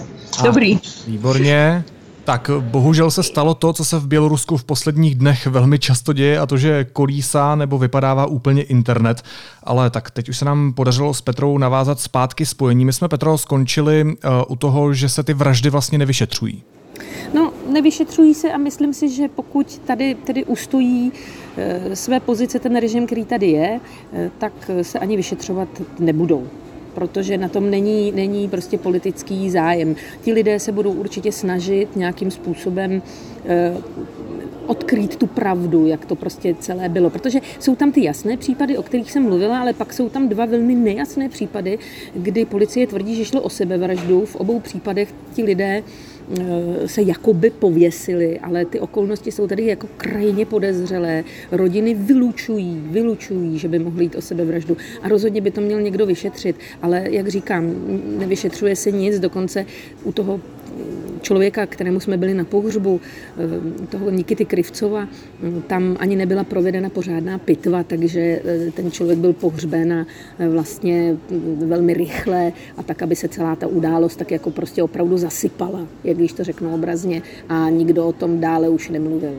dobrý. 0.45 0.75
A, 0.75 0.81
výborně. 1.07 1.85
Tak 2.25 2.51
bohužel 2.61 3.11
se 3.11 3.23
stalo 3.23 3.55
to, 3.55 3.73
co 3.73 3.85
se 3.85 3.99
v 3.99 4.07
Bělorusku 4.07 4.57
v 4.57 4.65
posledních 4.65 5.15
dnech 5.15 5.47
velmi 5.47 5.79
často 5.79 6.13
děje, 6.13 6.39
a 6.39 6.47
to, 6.47 6.57
že 6.57 6.87
kolísá 6.93 7.55
nebo 7.55 7.79
vypadává 7.79 8.27
úplně 8.27 8.63
internet. 8.63 9.23
Ale 9.63 9.91
tak 9.91 10.11
teď 10.11 10.29
už 10.29 10.39
se 10.39 10.45
nám 10.45 10.73
podařilo 10.73 11.15
s 11.15 11.21
Petrou 11.21 11.59
navázat 11.59 12.01
zpátky 12.01 12.47
spojení. 12.47 12.85
My 12.85 12.93
jsme, 12.93 13.09
Petro, 13.09 13.39
skončili 13.39 14.05
uh, 14.05 14.13
u 14.49 14.57
toho, 14.57 14.95
že 14.95 15.09
se 15.09 15.23
ty 15.23 15.35
vraždy 15.35 15.71
vlastně 15.71 15.99
nevyšetřují. 15.99 16.63
No, 17.35 17.53
nevyšetřují 17.73 18.35
se 18.35 18.53
a 18.53 18.59
myslím 18.59 18.95
si, 18.95 19.09
že 19.09 19.29
pokud 19.29 19.79
tady 19.79 20.15
tedy 20.15 20.45
ustojí 20.45 21.13
e, 21.57 21.97
své 21.97 22.21
pozice 22.21 22.59
ten 22.59 22.77
režim, 22.77 23.07
který 23.07 23.25
tady 23.25 23.47
je, 23.47 23.81
e, 24.13 24.31
tak 24.39 24.71
se 24.83 24.99
ani 24.99 25.17
vyšetřovat 25.17 25.69
nebudou 25.99 26.49
protože 26.95 27.39
na 27.39 27.49
tom 27.49 27.71
není, 27.71 28.13
není 28.13 28.49
prostě 28.49 28.79
politický 28.79 29.51
zájem. 29.51 29.97
Ti 30.23 30.33
lidé 30.33 30.59
se 30.59 30.73
budou 30.73 30.93
určitě 30.93 31.33
snažit 31.33 31.97
nějakým 31.97 32.31
způsobem 32.31 33.03
eh, 33.45 33.77
odkrýt 34.67 35.17
tu 35.17 35.27
pravdu, 35.27 35.87
jak 35.87 36.07
to 36.07 36.17
prostě 36.17 36.55
celé 36.55 36.89
bylo. 36.89 37.11
Protože 37.11 37.41
jsou 37.61 37.77
tam 37.77 37.93
ty 37.93 38.05
jasné 38.05 38.37
případy, 38.37 38.79
o 38.79 38.83
kterých 38.83 39.13
jsem 39.13 39.23
mluvila, 39.23 39.61
ale 39.61 39.73
pak 39.73 39.93
jsou 39.93 40.09
tam 40.09 40.29
dva 40.29 40.45
velmi 40.45 40.75
nejasné 40.75 41.29
případy, 41.29 41.79
kdy 42.15 42.45
policie 42.45 42.87
tvrdí, 42.87 43.15
že 43.15 43.25
šlo 43.25 43.41
o 43.41 43.49
sebevraždu. 43.49 44.27
V 44.27 44.37
obou 44.37 44.61
případech 44.61 45.15
ti 45.35 45.43
lidé 45.43 45.83
se 46.87 47.03
jakoby 47.03 47.51
pověsili, 47.51 48.39
ale 48.39 48.65
ty 48.65 48.81
okolnosti 48.81 49.33
jsou 49.33 49.47
tady 49.47 49.67
jako 49.67 49.87
krajně 49.97 50.47
podezřelé. 50.47 51.25
Rodiny 51.53 51.95
vylučují, 51.95 52.83
vylučují, 52.91 53.59
že 53.59 53.69
by 53.69 53.79
mohli 53.79 54.05
jít 54.05 54.17
o 54.17 54.23
sebevraždu. 54.23 54.77
A 55.03 55.09
rozhodně 55.09 55.41
by 55.41 55.51
to 55.51 55.61
měl 55.61 55.81
někdo 55.81 56.07
vyšetřit. 56.07 56.57
Ale 56.83 57.05
jak 57.11 57.29
říkám, 57.29 57.75
nevyšetřuje 58.19 58.77
se 58.77 58.91
nic, 58.91 59.19
dokonce 59.19 59.67
u 60.05 60.13
toho 60.13 60.41
člověka, 61.21 61.67
kterému 61.67 62.01
jsme 62.01 62.17
byli 62.17 62.35
na 62.35 62.45
pohřbu, 62.45 63.01
eh, 63.01 63.87
toho 63.87 64.11
Nikity 64.11 64.45
Krivcova, 64.45 65.09
mm, 65.43 65.63
tam 65.63 65.97
ani 66.01 66.17
nebyla 66.17 66.45
provedena 66.45 66.89
pořádná 66.89 67.39
pitva, 67.39 67.83
takže 67.83 68.21
eh, 68.21 68.71
ten 68.71 68.91
člověk 68.91 69.19
byl 69.19 69.33
pohřben 69.33 69.93
a 69.93 70.07
eh, 70.39 70.49
vlastně 70.49 71.17
mm, 71.31 71.69
velmi 71.69 71.95
rychle 71.95 72.53
a 72.77 72.83
tak, 72.83 73.03
aby 73.03 73.17
se 73.17 73.29
celá 73.29 73.57
ta 73.57 73.67
událost 73.67 74.17
tak 74.17 74.31
jako 74.31 74.51
prostě 74.51 74.83
opravdu 74.83 75.19
zasypala, 75.19 75.87
jak 76.05 76.17
když 76.17 76.33
to 76.33 76.45
řeknu 76.45 76.75
obrazně, 76.75 77.23
a 77.49 77.71
nikdo 77.71 78.07
o 78.07 78.13
tom 78.13 78.41
dále 78.41 78.69
už 78.69 78.89
nemluvil. 78.89 79.35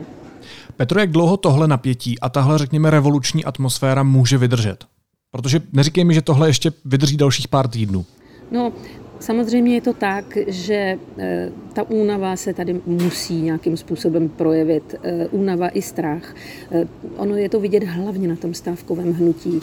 Petro, 0.76 1.00
jak 1.00 1.10
dlouho 1.10 1.36
tohle 1.36 1.68
napětí 1.68 2.20
a 2.20 2.28
tahle, 2.28 2.58
řekněme, 2.58 2.90
revoluční 2.90 3.44
atmosféra 3.44 4.02
může 4.02 4.38
vydržet? 4.38 4.84
Protože 5.30 5.60
neříkej 5.72 6.04
mi, 6.04 6.14
že 6.14 6.22
tohle 6.22 6.48
ještě 6.48 6.72
vydrží 6.84 7.16
dalších 7.16 7.48
pár 7.48 7.68
týdnů. 7.68 8.04
No, 8.50 8.72
Samozřejmě 9.20 9.74
je 9.74 9.80
to 9.80 9.92
tak, 9.92 10.38
že 10.46 10.98
eh, 11.18 11.50
ta 11.72 11.90
únava 11.90 12.36
se 12.36 12.54
tady 12.54 12.80
musí 12.86 13.42
nějakým 13.42 13.76
způsobem 13.76 14.28
projevit. 14.28 14.94
Eh, 15.02 15.28
únava 15.30 15.68
i 15.68 15.82
strach. 15.82 16.34
Eh, 16.72 16.88
ono 17.16 17.36
je 17.36 17.48
to 17.48 17.60
vidět 17.60 17.84
hlavně 17.84 18.28
na 18.28 18.36
tom 18.36 18.54
stávkovém 18.54 19.12
hnutí. 19.12 19.60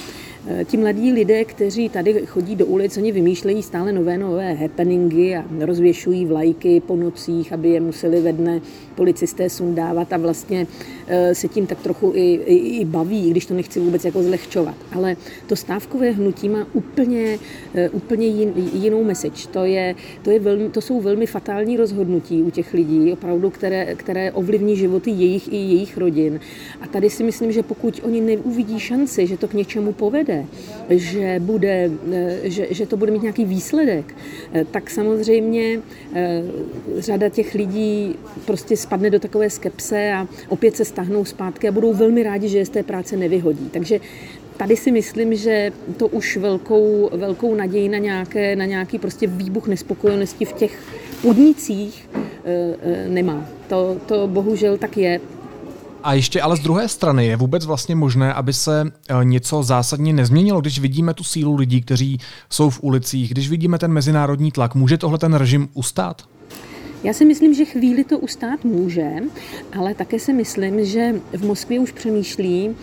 Ti 0.66 0.78
mladí 0.78 1.12
lidé, 1.12 1.46
kteří 1.46 1.90
tady 1.90 2.26
chodí 2.26 2.56
do 2.56 2.66
ulic, 2.66 2.98
oni 2.98 3.12
vymýšlejí 3.12 3.64
stále 3.64 3.92
nové 3.92 4.18
nové 4.18 4.54
happeningy 4.54 5.36
a 5.36 5.46
rozvěšují 5.60 6.26
vlajky 6.26 6.80
po 6.80 6.96
nocích, 6.96 7.54
aby 7.54 7.70
je 7.70 7.80
museli 7.80 8.22
ve 8.22 8.34
dne 8.34 8.62
policisté 8.96 9.50
sundávat 9.50 10.14
a 10.14 10.18
vlastně 10.18 10.68
se 11.34 11.48
tím 11.48 11.68
tak 11.68 11.82
trochu 11.82 12.12
i, 12.16 12.34
i, 12.34 12.56
i 12.56 12.86
baví, 12.86 13.28
i 13.28 13.32
když 13.32 13.46
to 13.46 13.54
nechci 13.54 13.80
vůbec 13.80 14.06
jako 14.06 14.24
zlehčovat. 14.24 14.76
Ale 14.92 15.16
to 15.48 15.56
stávkové 15.56 16.12
hnutí 16.12 16.50
má 16.50 16.68
úplně, 16.74 17.40
úplně 17.92 18.28
jin, 18.28 18.54
jinou 18.74 19.04
message 19.04 19.48
to, 19.52 19.66
je, 19.66 19.96
to, 20.22 20.32
je 20.32 20.40
velmi, 20.40 20.70
to 20.70 20.82
jsou 20.82 21.02
velmi 21.02 21.26
fatální 21.26 21.78
rozhodnutí 21.78 22.42
u 22.42 22.50
těch 22.50 22.74
lidí, 22.74 23.12
opravdu, 23.14 23.50
které, 23.50 23.96
které 23.96 24.32
ovlivní 24.32 24.76
životy 24.78 25.12
jejich 25.12 25.54
i 25.54 25.56
jejich 25.56 25.98
rodin. 25.98 26.40
A 26.82 26.88
tady 26.88 27.10
si 27.10 27.24
myslím, 27.24 27.52
že 27.52 27.64
pokud 27.64 28.00
oni 28.04 28.22
neuvidí 28.22 28.80
šanci, 28.80 29.28
že 29.28 29.38
to 29.38 29.48
k 29.48 29.54
něčemu 29.54 29.94
povede, 29.94 30.33
že, 30.90 31.40
bude, 31.40 31.92
eh, 32.14 32.40
že, 32.44 32.68
že 32.70 32.86
to 32.86 32.98
bude 32.98 33.12
mít 33.12 33.22
nějaký 33.22 33.46
výsledek, 33.46 34.16
eh, 34.54 34.66
tak 34.72 34.90
samozřejmě 34.90 35.80
eh, 36.14 36.44
řada 36.98 37.30
těch 37.30 37.54
lidí 37.54 38.16
prostě 38.46 38.78
spadne 38.78 39.10
do 39.10 39.20
takové 39.20 39.50
skepse 39.50 40.12
a 40.12 40.28
opět 40.50 40.76
se 40.76 40.86
stáhnou 40.86 41.26
zpátky 41.26 41.68
a 41.68 41.72
budou 41.72 41.94
velmi 41.94 42.24
rádi, 42.24 42.50
že 42.50 42.58
je 42.58 42.66
z 42.66 42.70
té 42.70 42.84
práce 42.84 43.18
nevyhodí. 43.18 43.70
Takže 43.74 44.00
tady 44.58 44.76
si 44.76 44.92
myslím, 44.92 45.36
že 45.36 45.72
to 45.98 46.08
už 46.08 46.38
velkou, 46.38 47.10
velkou 47.14 47.56
naději 47.56 47.90
na, 47.90 47.98
nějaké, 47.98 48.56
na 48.56 48.66
nějaký 48.66 49.00
prostě 49.00 49.28
výbuch 49.28 49.68
nespokojenosti 49.68 50.46
v 50.46 50.54
těch 50.54 50.80
podnicích 51.22 52.10
nemá. 53.08 53.50
To, 53.68 53.98
to 54.06 54.28
bohužel 54.28 54.78
tak 54.78 54.98
je. 54.98 55.20
A 56.04 56.14
ještě 56.14 56.42
ale 56.42 56.58
z 56.58 56.60
druhé 56.60 56.88
strany 56.88 57.26
je 57.26 57.36
vůbec 57.36 57.66
vlastně 57.66 57.96
možné, 57.96 58.34
aby 58.34 58.54
se 58.54 58.92
eh, 59.10 59.26
něco 59.26 59.64
zásadně 59.64 60.14
nezměnilo, 60.14 60.62
když 60.62 60.80
vidíme 60.80 61.14
tu 61.14 61.24
sílu 61.24 61.56
lidí, 61.56 61.82
kteří 61.82 62.20
jsou 62.50 62.70
v 62.70 62.84
ulicích, 62.84 63.32
když 63.32 63.50
vidíme 63.50 63.80
ten 63.80 63.92
mezinárodní 63.92 64.52
tlak. 64.52 64.76
Může 64.76 64.98
tohle 64.98 65.18
ten 65.18 65.34
režim 65.34 65.70
ustát? 65.74 66.22
Já 67.04 67.14
si 67.14 67.26
myslím, 67.26 67.54
že 67.54 67.66
chvíli 67.66 68.04
to 68.04 68.20
ustát 68.20 68.64
může, 68.64 69.10
ale 69.78 69.94
také 69.94 70.20
si 70.20 70.34
myslím, 70.34 70.86
že 70.86 71.16
v 71.34 71.46
Moskvě 71.46 71.80
už 71.80 71.92
přemýšlí, 71.92 72.76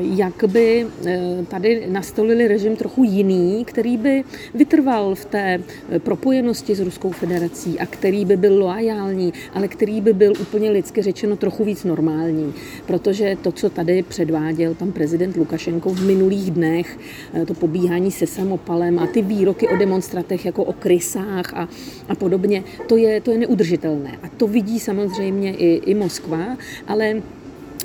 jak 0.00 0.44
by 0.46 0.86
eh, 1.06 1.44
tady 1.48 1.86
nastolili 1.88 2.48
režim 2.48 2.76
trochu 2.76 3.04
jiný, 3.04 3.64
který 3.64 3.96
by 3.96 4.24
vytrval 4.54 5.14
v 5.14 5.24
té 5.24 5.60
eh, 5.90 5.98
propojenosti 5.98 6.74
s 6.74 6.80
Ruskou 6.80 7.10
federací 7.10 7.80
a 7.80 7.86
který 7.86 8.24
by 8.24 8.36
byl 8.36 8.58
loajální, 8.58 9.32
ale 9.54 9.68
který 9.68 10.00
by 10.00 10.12
byl 10.12 10.32
úplně 10.40 10.70
lidsky 10.70 11.02
řečeno 11.02 11.36
trochu 11.36 11.64
víc 11.64 11.84
normální. 11.84 12.54
Protože 12.86 13.36
to, 13.42 13.52
co 13.52 13.70
tady 13.70 14.02
předváděl 14.02 14.74
pan 14.74 14.92
prezident 14.92 15.36
Lukašenko 15.36 15.90
v 15.90 16.06
minulých 16.06 16.50
dnech, 16.50 16.98
eh, 17.34 17.46
to 17.46 17.54
pobíhání 17.54 18.10
se 18.10 18.26
samopalem 18.26 18.98
a 18.98 19.06
ty 19.06 19.22
výroky 19.22 19.68
o 19.68 19.76
demonstratech 19.76 20.46
jako 20.46 20.64
o 20.64 20.72
krysách 20.72 21.54
a, 21.54 21.68
a 22.08 22.14
podobně, 22.14 22.64
to 22.86 22.96
je, 22.96 23.20
to 23.20 23.30
je 23.30 23.38
neudržitelné. 23.38 24.18
A 24.22 24.28
to 24.28 24.46
vidí 24.46 24.80
samozřejmě 24.80 25.54
i, 25.54 25.66
i 25.74 25.94
Moskva, 25.94 26.56
ale 26.86 27.22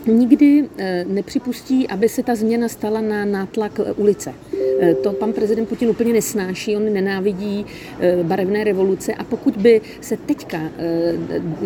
nikdy 0.07 0.69
eh, 0.77 1.05
nepřipustí, 1.07 1.87
aby 1.87 2.09
se 2.09 2.23
ta 2.23 2.35
změna 2.35 2.67
stala 2.67 3.01
na 3.01 3.25
nátlak 3.25 3.79
eh, 3.79 3.91
ulice. 3.91 4.33
Eh, 4.79 4.93
to 4.93 5.11
pan 5.11 5.33
prezident 5.33 5.69
Putin 5.69 5.89
úplně 5.89 6.13
nesnáší, 6.13 6.75
on 6.75 6.93
nenávidí 6.93 7.65
barevné 8.23 8.63
revoluce 8.63 9.13
a 9.13 9.23
pokud 9.23 9.57
by 9.57 9.81
se 10.01 10.17
teďka 10.17 10.59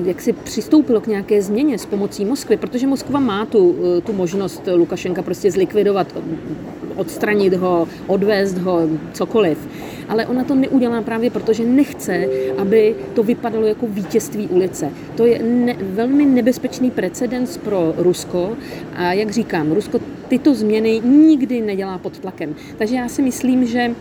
jak 0.05 0.21
si 0.21 0.33
přistoupilo 0.33 1.01
k 1.01 1.07
nějaké 1.07 1.41
změně 1.41 1.77
s 1.77 1.85
pomocí 1.85 2.25
Moskvy, 2.25 2.57
protože 2.57 2.87
Moskva 2.87 3.19
má 3.19 3.45
tu, 3.45 3.75
tu 4.05 4.13
možnost 4.13 4.61
Lukašenka 4.75 5.21
prostě 5.21 5.51
zlikvidovat, 5.51 6.15
odstranit 6.95 7.53
ho, 7.53 7.87
odvést 8.07 8.57
ho, 8.57 8.89
cokoliv, 9.13 9.57
ale 10.09 10.25
ona 10.25 10.43
to 10.43 10.55
neudělá 10.55 11.01
právě 11.01 11.29
proto, 11.29 11.53
že 11.53 11.63
nechce, 11.65 12.27
aby 12.57 12.95
to 13.13 13.23
vypadalo 13.23 13.65
jako 13.65 13.87
vítězství 13.87 14.47
ulice. 14.47 14.89
To 15.15 15.25
je 15.25 15.43
ne, 15.43 15.75
velmi 15.79 16.25
nebezpečný 16.25 16.91
precedens 16.91 17.57
pro 17.57 17.93
Rusko 17.97 18.16
a 18.95 19.13
jak 19.13 19.31
říkám, 19.31 19.71
Rusko 19.71 19.99
tyto 20.27 20.55
změny 20.55 20.99
nikdy 20.99 21.61
nedělá 21.61 21.97
pod 21.97 22.19
tlakem. 22.19 22.55
Takže 22.77 22.95
já 22.95 23.07
si 23.09 23.21
myslím, 23.21 23.65
že 23.65 23.95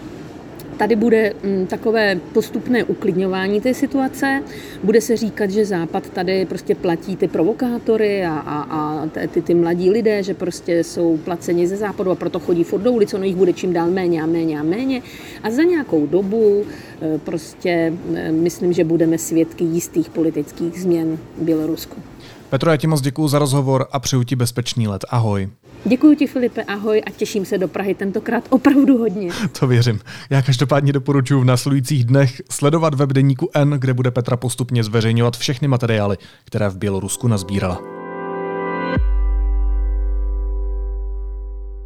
tady 0.76 0.96
bude 0.96 1.32
mm, 1.42 1.66
takové 1.66 2.20
postupné 2.32 2.84
uklidňování 2.84 3.60
té 3.60 3.74
situace. 3.74 4.42
Bude 4.82 5.00
se 5.00 5.16
říkat, 5.16 5.50
že 5.50 5.64
Západ 5.64 6.10
tady 6.10 6.46
prostě 6.46 6.74
platí 6.74 7.16
ty 7.16 7.28
provokátory 7.28 8.26
a, 8.26 8.32
a, 8.32 8.62
a 8.62 9.06
ty, 9.28 9.42
ty 9.42 9.54
mladí 9.54 9.90
lidé, 9.90 10.22
že 10.22 10.34
prostě 10.34 10.84
jsou 10.84 11.16
placeni 11.16 11.66
ze 11.66 11.76
Západu 11.76 12.10
a 12.10 12.14
proto 12.14 12.40
chodí 12.40 12.64
furt 12.64 12.80
do 12.80 12.92
ulic, 12.92 13.14
ono 13.14 13.24
jich 13.24 13.36
bude 13.36 13.52
čím 13.52 13.72
dál 13.72 13.90
méně 13.90 14.22
a 14.22 14.26
méně 14.26 14.60
a 14.60 14.62
méně. 14.62 15.02
A 15.42 15.50
za 15.50 15.62
nějakou 15.62 16.06
dobu 16.06 16.64
e, 17.02 17.18
prostě 17.18 17.92
e, 18.14 18.32
myslím, 18.32 18.72
že 18.72 18.84
budeme 18.84 19.18
svědky 19.18 19.64
jistých 19.64 20.10
politických 20.10 20.80
změn 20.80 21.18
v 21.38 21.42
Bělorusku. 21.42 22.02
Petro, 22.50 22.70
já 22.70 22.76
ti 22.76 22.86
moc 22.86 23.00
děkuji 23.00 23.28
za 23.28 23.38
rozhovor 23.38 23.86
a 23.92 23.98
přeju 24.00 24.22
ti 24.22 24.36
bezpečný 24.36 24.88
let. 24.88 25.04
Ahoj. 25.08 25.48
Děkuji 25.84 26.16
ti, 26.16 26.26
Filipe, 26.26 26.64
ahoj 26.64 27.02
a 27.06 27.10
těším 27.10 27.44
se 27.44 27.58
do 27.58 27.68
Prahy 27.68 27.94
tentokrát 27.94 28.44
opravdu 28.50 28.98
hodně. 28.98 29.30
To 29.60 29.66
věřím. 29.66 30.00
Já 30.30 30.42
každopádně 30.42 30.92
doporučuji 30.92 31.40
v 31.40 31.44
následujících 31.44 32.04
dnech 32.04 32.42
sledovat 32.50 32.94
web 32.94 33.12
deníku 33.12 33.50
N, 33.54 33.70
kde 33.70 33.94
bude 33.94 34.10
Petra 34.10 34.36
postupně 34.36 34.84
zveřejňovat 34.84 35.36
všechny 35.36 35.68
materiály, 35.68 36.16
které 36.44 36.68
v 36.68 36.76
Bělorusku 36.76 37.28
nazbírala. 37.28 37.80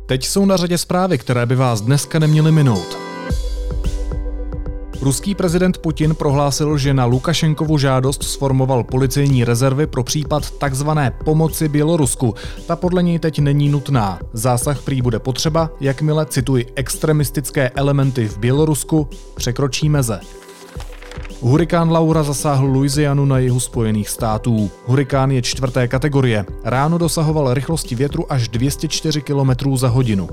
Teď 0.07 0.27
jsou 0.27 0.45
na 0.45 0.57
řadě 0.57 0.79
zprávy, 0.79 1.19
které 1.19 1.47
by 1.47 1.57
vás 1.57 1.81
dneska 1.81 2.19
neměly 2.19 2.53
minout. 2.53 2.99
Ruský 5.03 5.35
prezident 5.35 5.79
Putin 5.79 6.15
prohlásil, 6.15 6.79
že 6.79 6.95
na 6.95 7.05
Lukašenkovu 7.05 7.79
žádost 7.79 8.23
sformoval 8.23 8.85
policejní 8.85 9.45
rezervy 9.45 9.87
pro 9.87 10.05
případ 10.05 10.51
takzvané 10.51 11.11
pomoci 11.25 11.69
Bělorusku. 11.69 12.35
Ta 12.67 12.77
podle 12.77 13.03
něj 13.03 13.19
teď 13.19 13.39
není 13.39 13.69
nutná. 13.69 14.19
Zásah 14.33 14.83
prý 14.83 15.03
bude 15.03 15.19
potřeba, 15.19 15.71
jakmile, 15.81 16.27
cituji, 16.27 16.67
extremistické 16.75 17.71
elementy 17.71 18.29
v 18.29 18.39
Bělorusku 18.39 19.09
překročí 19.35 19.89
meze. 19.89 20.21
Hurikán 21.41 21.91
Laura 21.91 22.23
zasáhl 22.23 22.67
Louisianu 22.67 23.25
na 23.25 23.39
jihu 23.39 23.61
Spojených 23.61 24.09
států. 24.09 24.71
Hurikán 24.87 25.31
je 25.31 25.43
čtvrté 25.43 25.89
kategorie. 25.89 26.45
Ráno 26.65 26.99
dosahoval 26.99 27.55
rychlosti 27.55 27.95
větru 27.95 28.33
až 28.33 28.49
204 28.49 29.23
km 29.23 29.77
za 29.77 29.89
hodinu. 29.89 30.29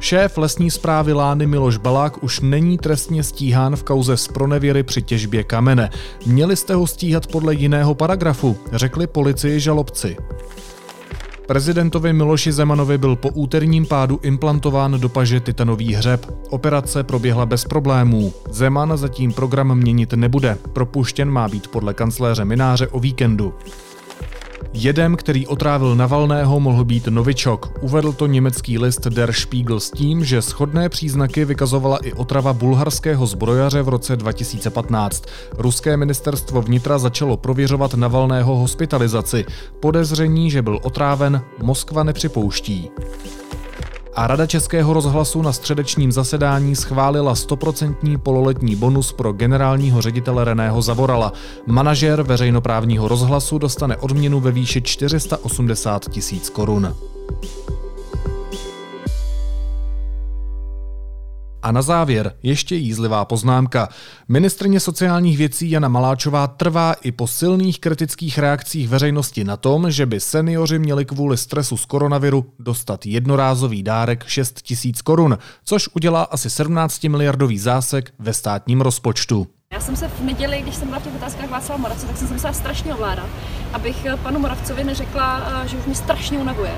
Šéf 0.00 0.38
lesní 0.38 0.70
zprávy 0.70 1.12
Lány 1.12 1.46
Miloš 1.46 1.76
Balák 1.76 2.22
už 2.22 2.40
není 2.40 2.78
trestně 2.78 3.22
stíhán 3.22 3.76
v 3.76 3.82
kauze 3.82 4.16
z 4.16 4.28
pronevěry 4.28 4.82
při 4.82 5.02
těžbě 5.02 5.44
kamene. 5.44 5.90
Měli 6.26 6.56
jste 6.56 6.74
ho 6.74 6.86
stíhat 6.86 7.26
podle 7.26 7.54
jiného 7.54 7.94
paragrafu, 7.94 8.56
řekli 8.72 9.06
policii 9.06 9.60
žalobci. 9.60 10.16
Prezidentovi 11.46 12.12
Miloši 12.12 12.52
Zemanovi 12.52 12.98
byl 12.98 13.16
po 13.16 13.28
úterním 13.28 13.86
pádu 13.86 14.20
implantován 14.22 15.00
do 15.00 15.08
paže 15.08 15.40
titanový 15.40 15.94
hřeb. 15.94 16.26
Operace 16.50 17.02
proběhla 17.02 17.46
bez 17.46 17.64
problémů. 17.64 18.32
Zeman 18.50 18.96
zatím 18.96 19.32
program 19.32 19.74
měnit 19.74 20.12
nebude. 20.12 20.58
Propuštěn 20.72 21.30
má 21.30 21.48
být 21.48 21.68
podle 21.68 21.94
kancléře 21.94 22.44
Mináře 22.44 22.88
o 22.88 23.00
víkendu. 23.00 23.54
Jedem, 24.76 25.16
který 25.16 25.46
otrávil 25.46 25.94
Navalného, 25.96 26.60
mohl 26.60 26.84
být 26.84 27.06
novičok. 27.06 27.78
Uvedl 27.80 28.12
to 28.12 28.26
německý 28.26 28.78
list 28.78 29.06
Der 29.06 29.32
Spiegel 29.32 29.80
s 29.80 29.90
tím, 29.90 30.24
že 30.24 30.40
shodné 30.40 30.88
příznaky 30.88 31.44
vykazovala 31.44 31.96
i 31.96 32.12
otrava 32.12 32.52
bulharského 32.52 33.26
zbrojaře 33.26 33.82
v 33.82 33.88
roce 33.88 34.16
2015. 34.16 35.24
Ruské 35.58 35.96
ministerstvo 35.96 36.62
vnitra 36.62 36.98
začalo 36.98 37.36
prověřovat 37.36 37.94
Navalného 37.94 38.56
hospitalizaci. 38.56 39.44
Podezření, 39.80 40.50
že 40.50 40.62
byl 40.62 40.80
otráven, 40.82 41.42
Moskva 41.62 42.02
nepřipouští 42.02 42.90
a 44.16 44.26
Rada 44.26 44.46
Českého 44.46 44.92
rozhlasu 44.92 45.42
na 45.42 45.52
středečním 45.52 46.12
zasedání 46.12 46.76
schválila 46.76 47.34
100% 47.34 48.18
pololetní 48.18 48.76
bonus 48.76 49.12
pro 49.12 49.32
generálního 49.32 50.02
ředitele 50.02 50.44
Reného 50.44 50.82
Zavorala. 50.82 51.32
Manažer 51.66 52.22
veřejnoprávního 52.22 53.08
rozhlasu 53.08 53.58
dostane 53.58 53.96
odměnu 53.96 54.40
ve 54.40 54.52
výši 54.52 54.82
480 54.82 56.10
tisíc 56.10 56.50
korun. 56.50 56.94
A 61.64 61.72
na 61.72 61.82
závěr 61.82 62.34
ještě 62.42 62.74
jízlivá 62.74 63.24
poznámka. 63.24 63.88
Ministrně 64.28 64.80
sociálních 64.80 65.38
věcí 65.38 65.70
Jana 65.70 65.88
Maláčová 65.88 66.46
trvá 66.46 66.92
i 66.92 67.12
po 67.12 67.26
silných 67.26 67.80
kritických 67.80 68.38
reakcích 68.38 68.88
veřejnosti 68.88 69.44
na 69.44 69.56
tom, 69.56 69.90
že 69.90 70.06
by 70.06 70.20
seniori 70.20 70.78
měli 70.78 71.04
kvůli 71.04 71.36
stresu 71.36 71.76
z 71.76 71.84
koronaviru 71.84 72.46
dostat 72.58 73.06
jednorázový 73.06 73.82
dárek 73.82 74.24
6 74.26 74.62
tisíc 74.62 75.02
korun, 75.02 75.38
což 75.64 75.88
udělá 75.94 76.22
asi 76.22 76.50
17 76.50 77.04
miliardový 77.04 77.58
zásek 77.58 78.12
ve 78.18 78.34
státním 78.34 78.80
rozpočtu. 78.80 79.46
Já 79.72 79.80
jsem 79.80 79.96
se 79.96 80.08
v 80.08 80.20
neděli, 80.20 80.62
když 80.62 80.74
jsem 80.74 80.88
byla 80.88 81.00
v 81.00 81.04
těch 81.04 81.14
otázkách 81.14 81.50
Václava 81.50 81.80
Moravce, 81.80 82.06
tak 82.06 82.16
jsem 82.16 82.28
se 82.28 82.34
musela 82.34 82.52
strašně 82.52 82.94
ovládat, 82.94 83.28
abych 83.72 84.06
panu 84.22 84.40
Moravcovi 84.40 84.84
neřekla, 84.84 85.42
eh, 85.64 85.68
že 85.68 85.76
už 85.76 85.84
mě 85.86 85.94
strašně 85.94 86.38
unavuje 86.38 86.74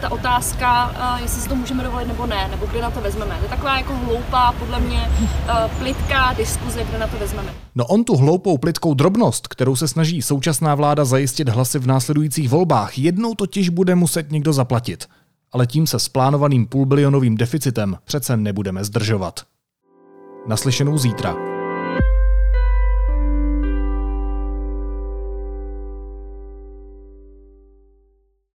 ta 0.00 0.12
otázka, 0.12 0.90
uh, 0.90 1.22
jestli 1.22 1.42
si 1.42 1.48
to 1.48 1.54
můžeme 1.54 1.84
dovolit 1.84 2.08
nebo 2.08 2.26
ne, 2.26 2.48
nebo 2.50 2.66
kdy 2.66 2.80
na 2.80 2.90
to 2.90 3.00
vezmeme. 3.00 3.36
To 3.36 3.42
je 3.44 3.48
taková 3.48 3.76
jako 3.76 3.96
hloupá, 3.96 4.52
podle 4.52 4.80
mě 4.80 5.10
uh, 5.18 5.70
plitká 5.78 6.32
diskuze, 6.32 6.84
kde 6.84 6.98
na 6.98 7.06
to 7.06 7.18
vezmeme. 7.18 7.54
No 7.74 7.86
on 7.86 8.04
tu 8.04 8.16
hloupou 8.16 8.58
plitkou 8.58 8.94
drobnost, 8.94 9.48
kterou 9.48 9.76
se 9.76 9.88
snaží 9.88 10.22
současná 10.22 10.74
vláda 10.74 11.04
zajistit 11.04 11.48
hlasy 11.48 11.78
v 11.78 11.86
následujících 11.86 12.48
volbách, 12.48 12.98
jednou 12.98 13.34
totiž 13.34 13.68
bude 13.68 13.94
muset 13.94 14.32
někdo 14.32 14.52
zaplatit. 14.52 15.06
Ale 15.52 15.66
tím 15.66 15.86
se 15.86 15.98
s 15.98 16.08
plánovaným 16.08 16.66
půlbilionovým 16.66 17.36
deficitem 17.36 17.96
přece 18.04 18.36
nebudeme 18.36 18.84
zdržovat. 18.84 19.40
Naslyšenou 20.46 20.98
zítra. 20.98 21.51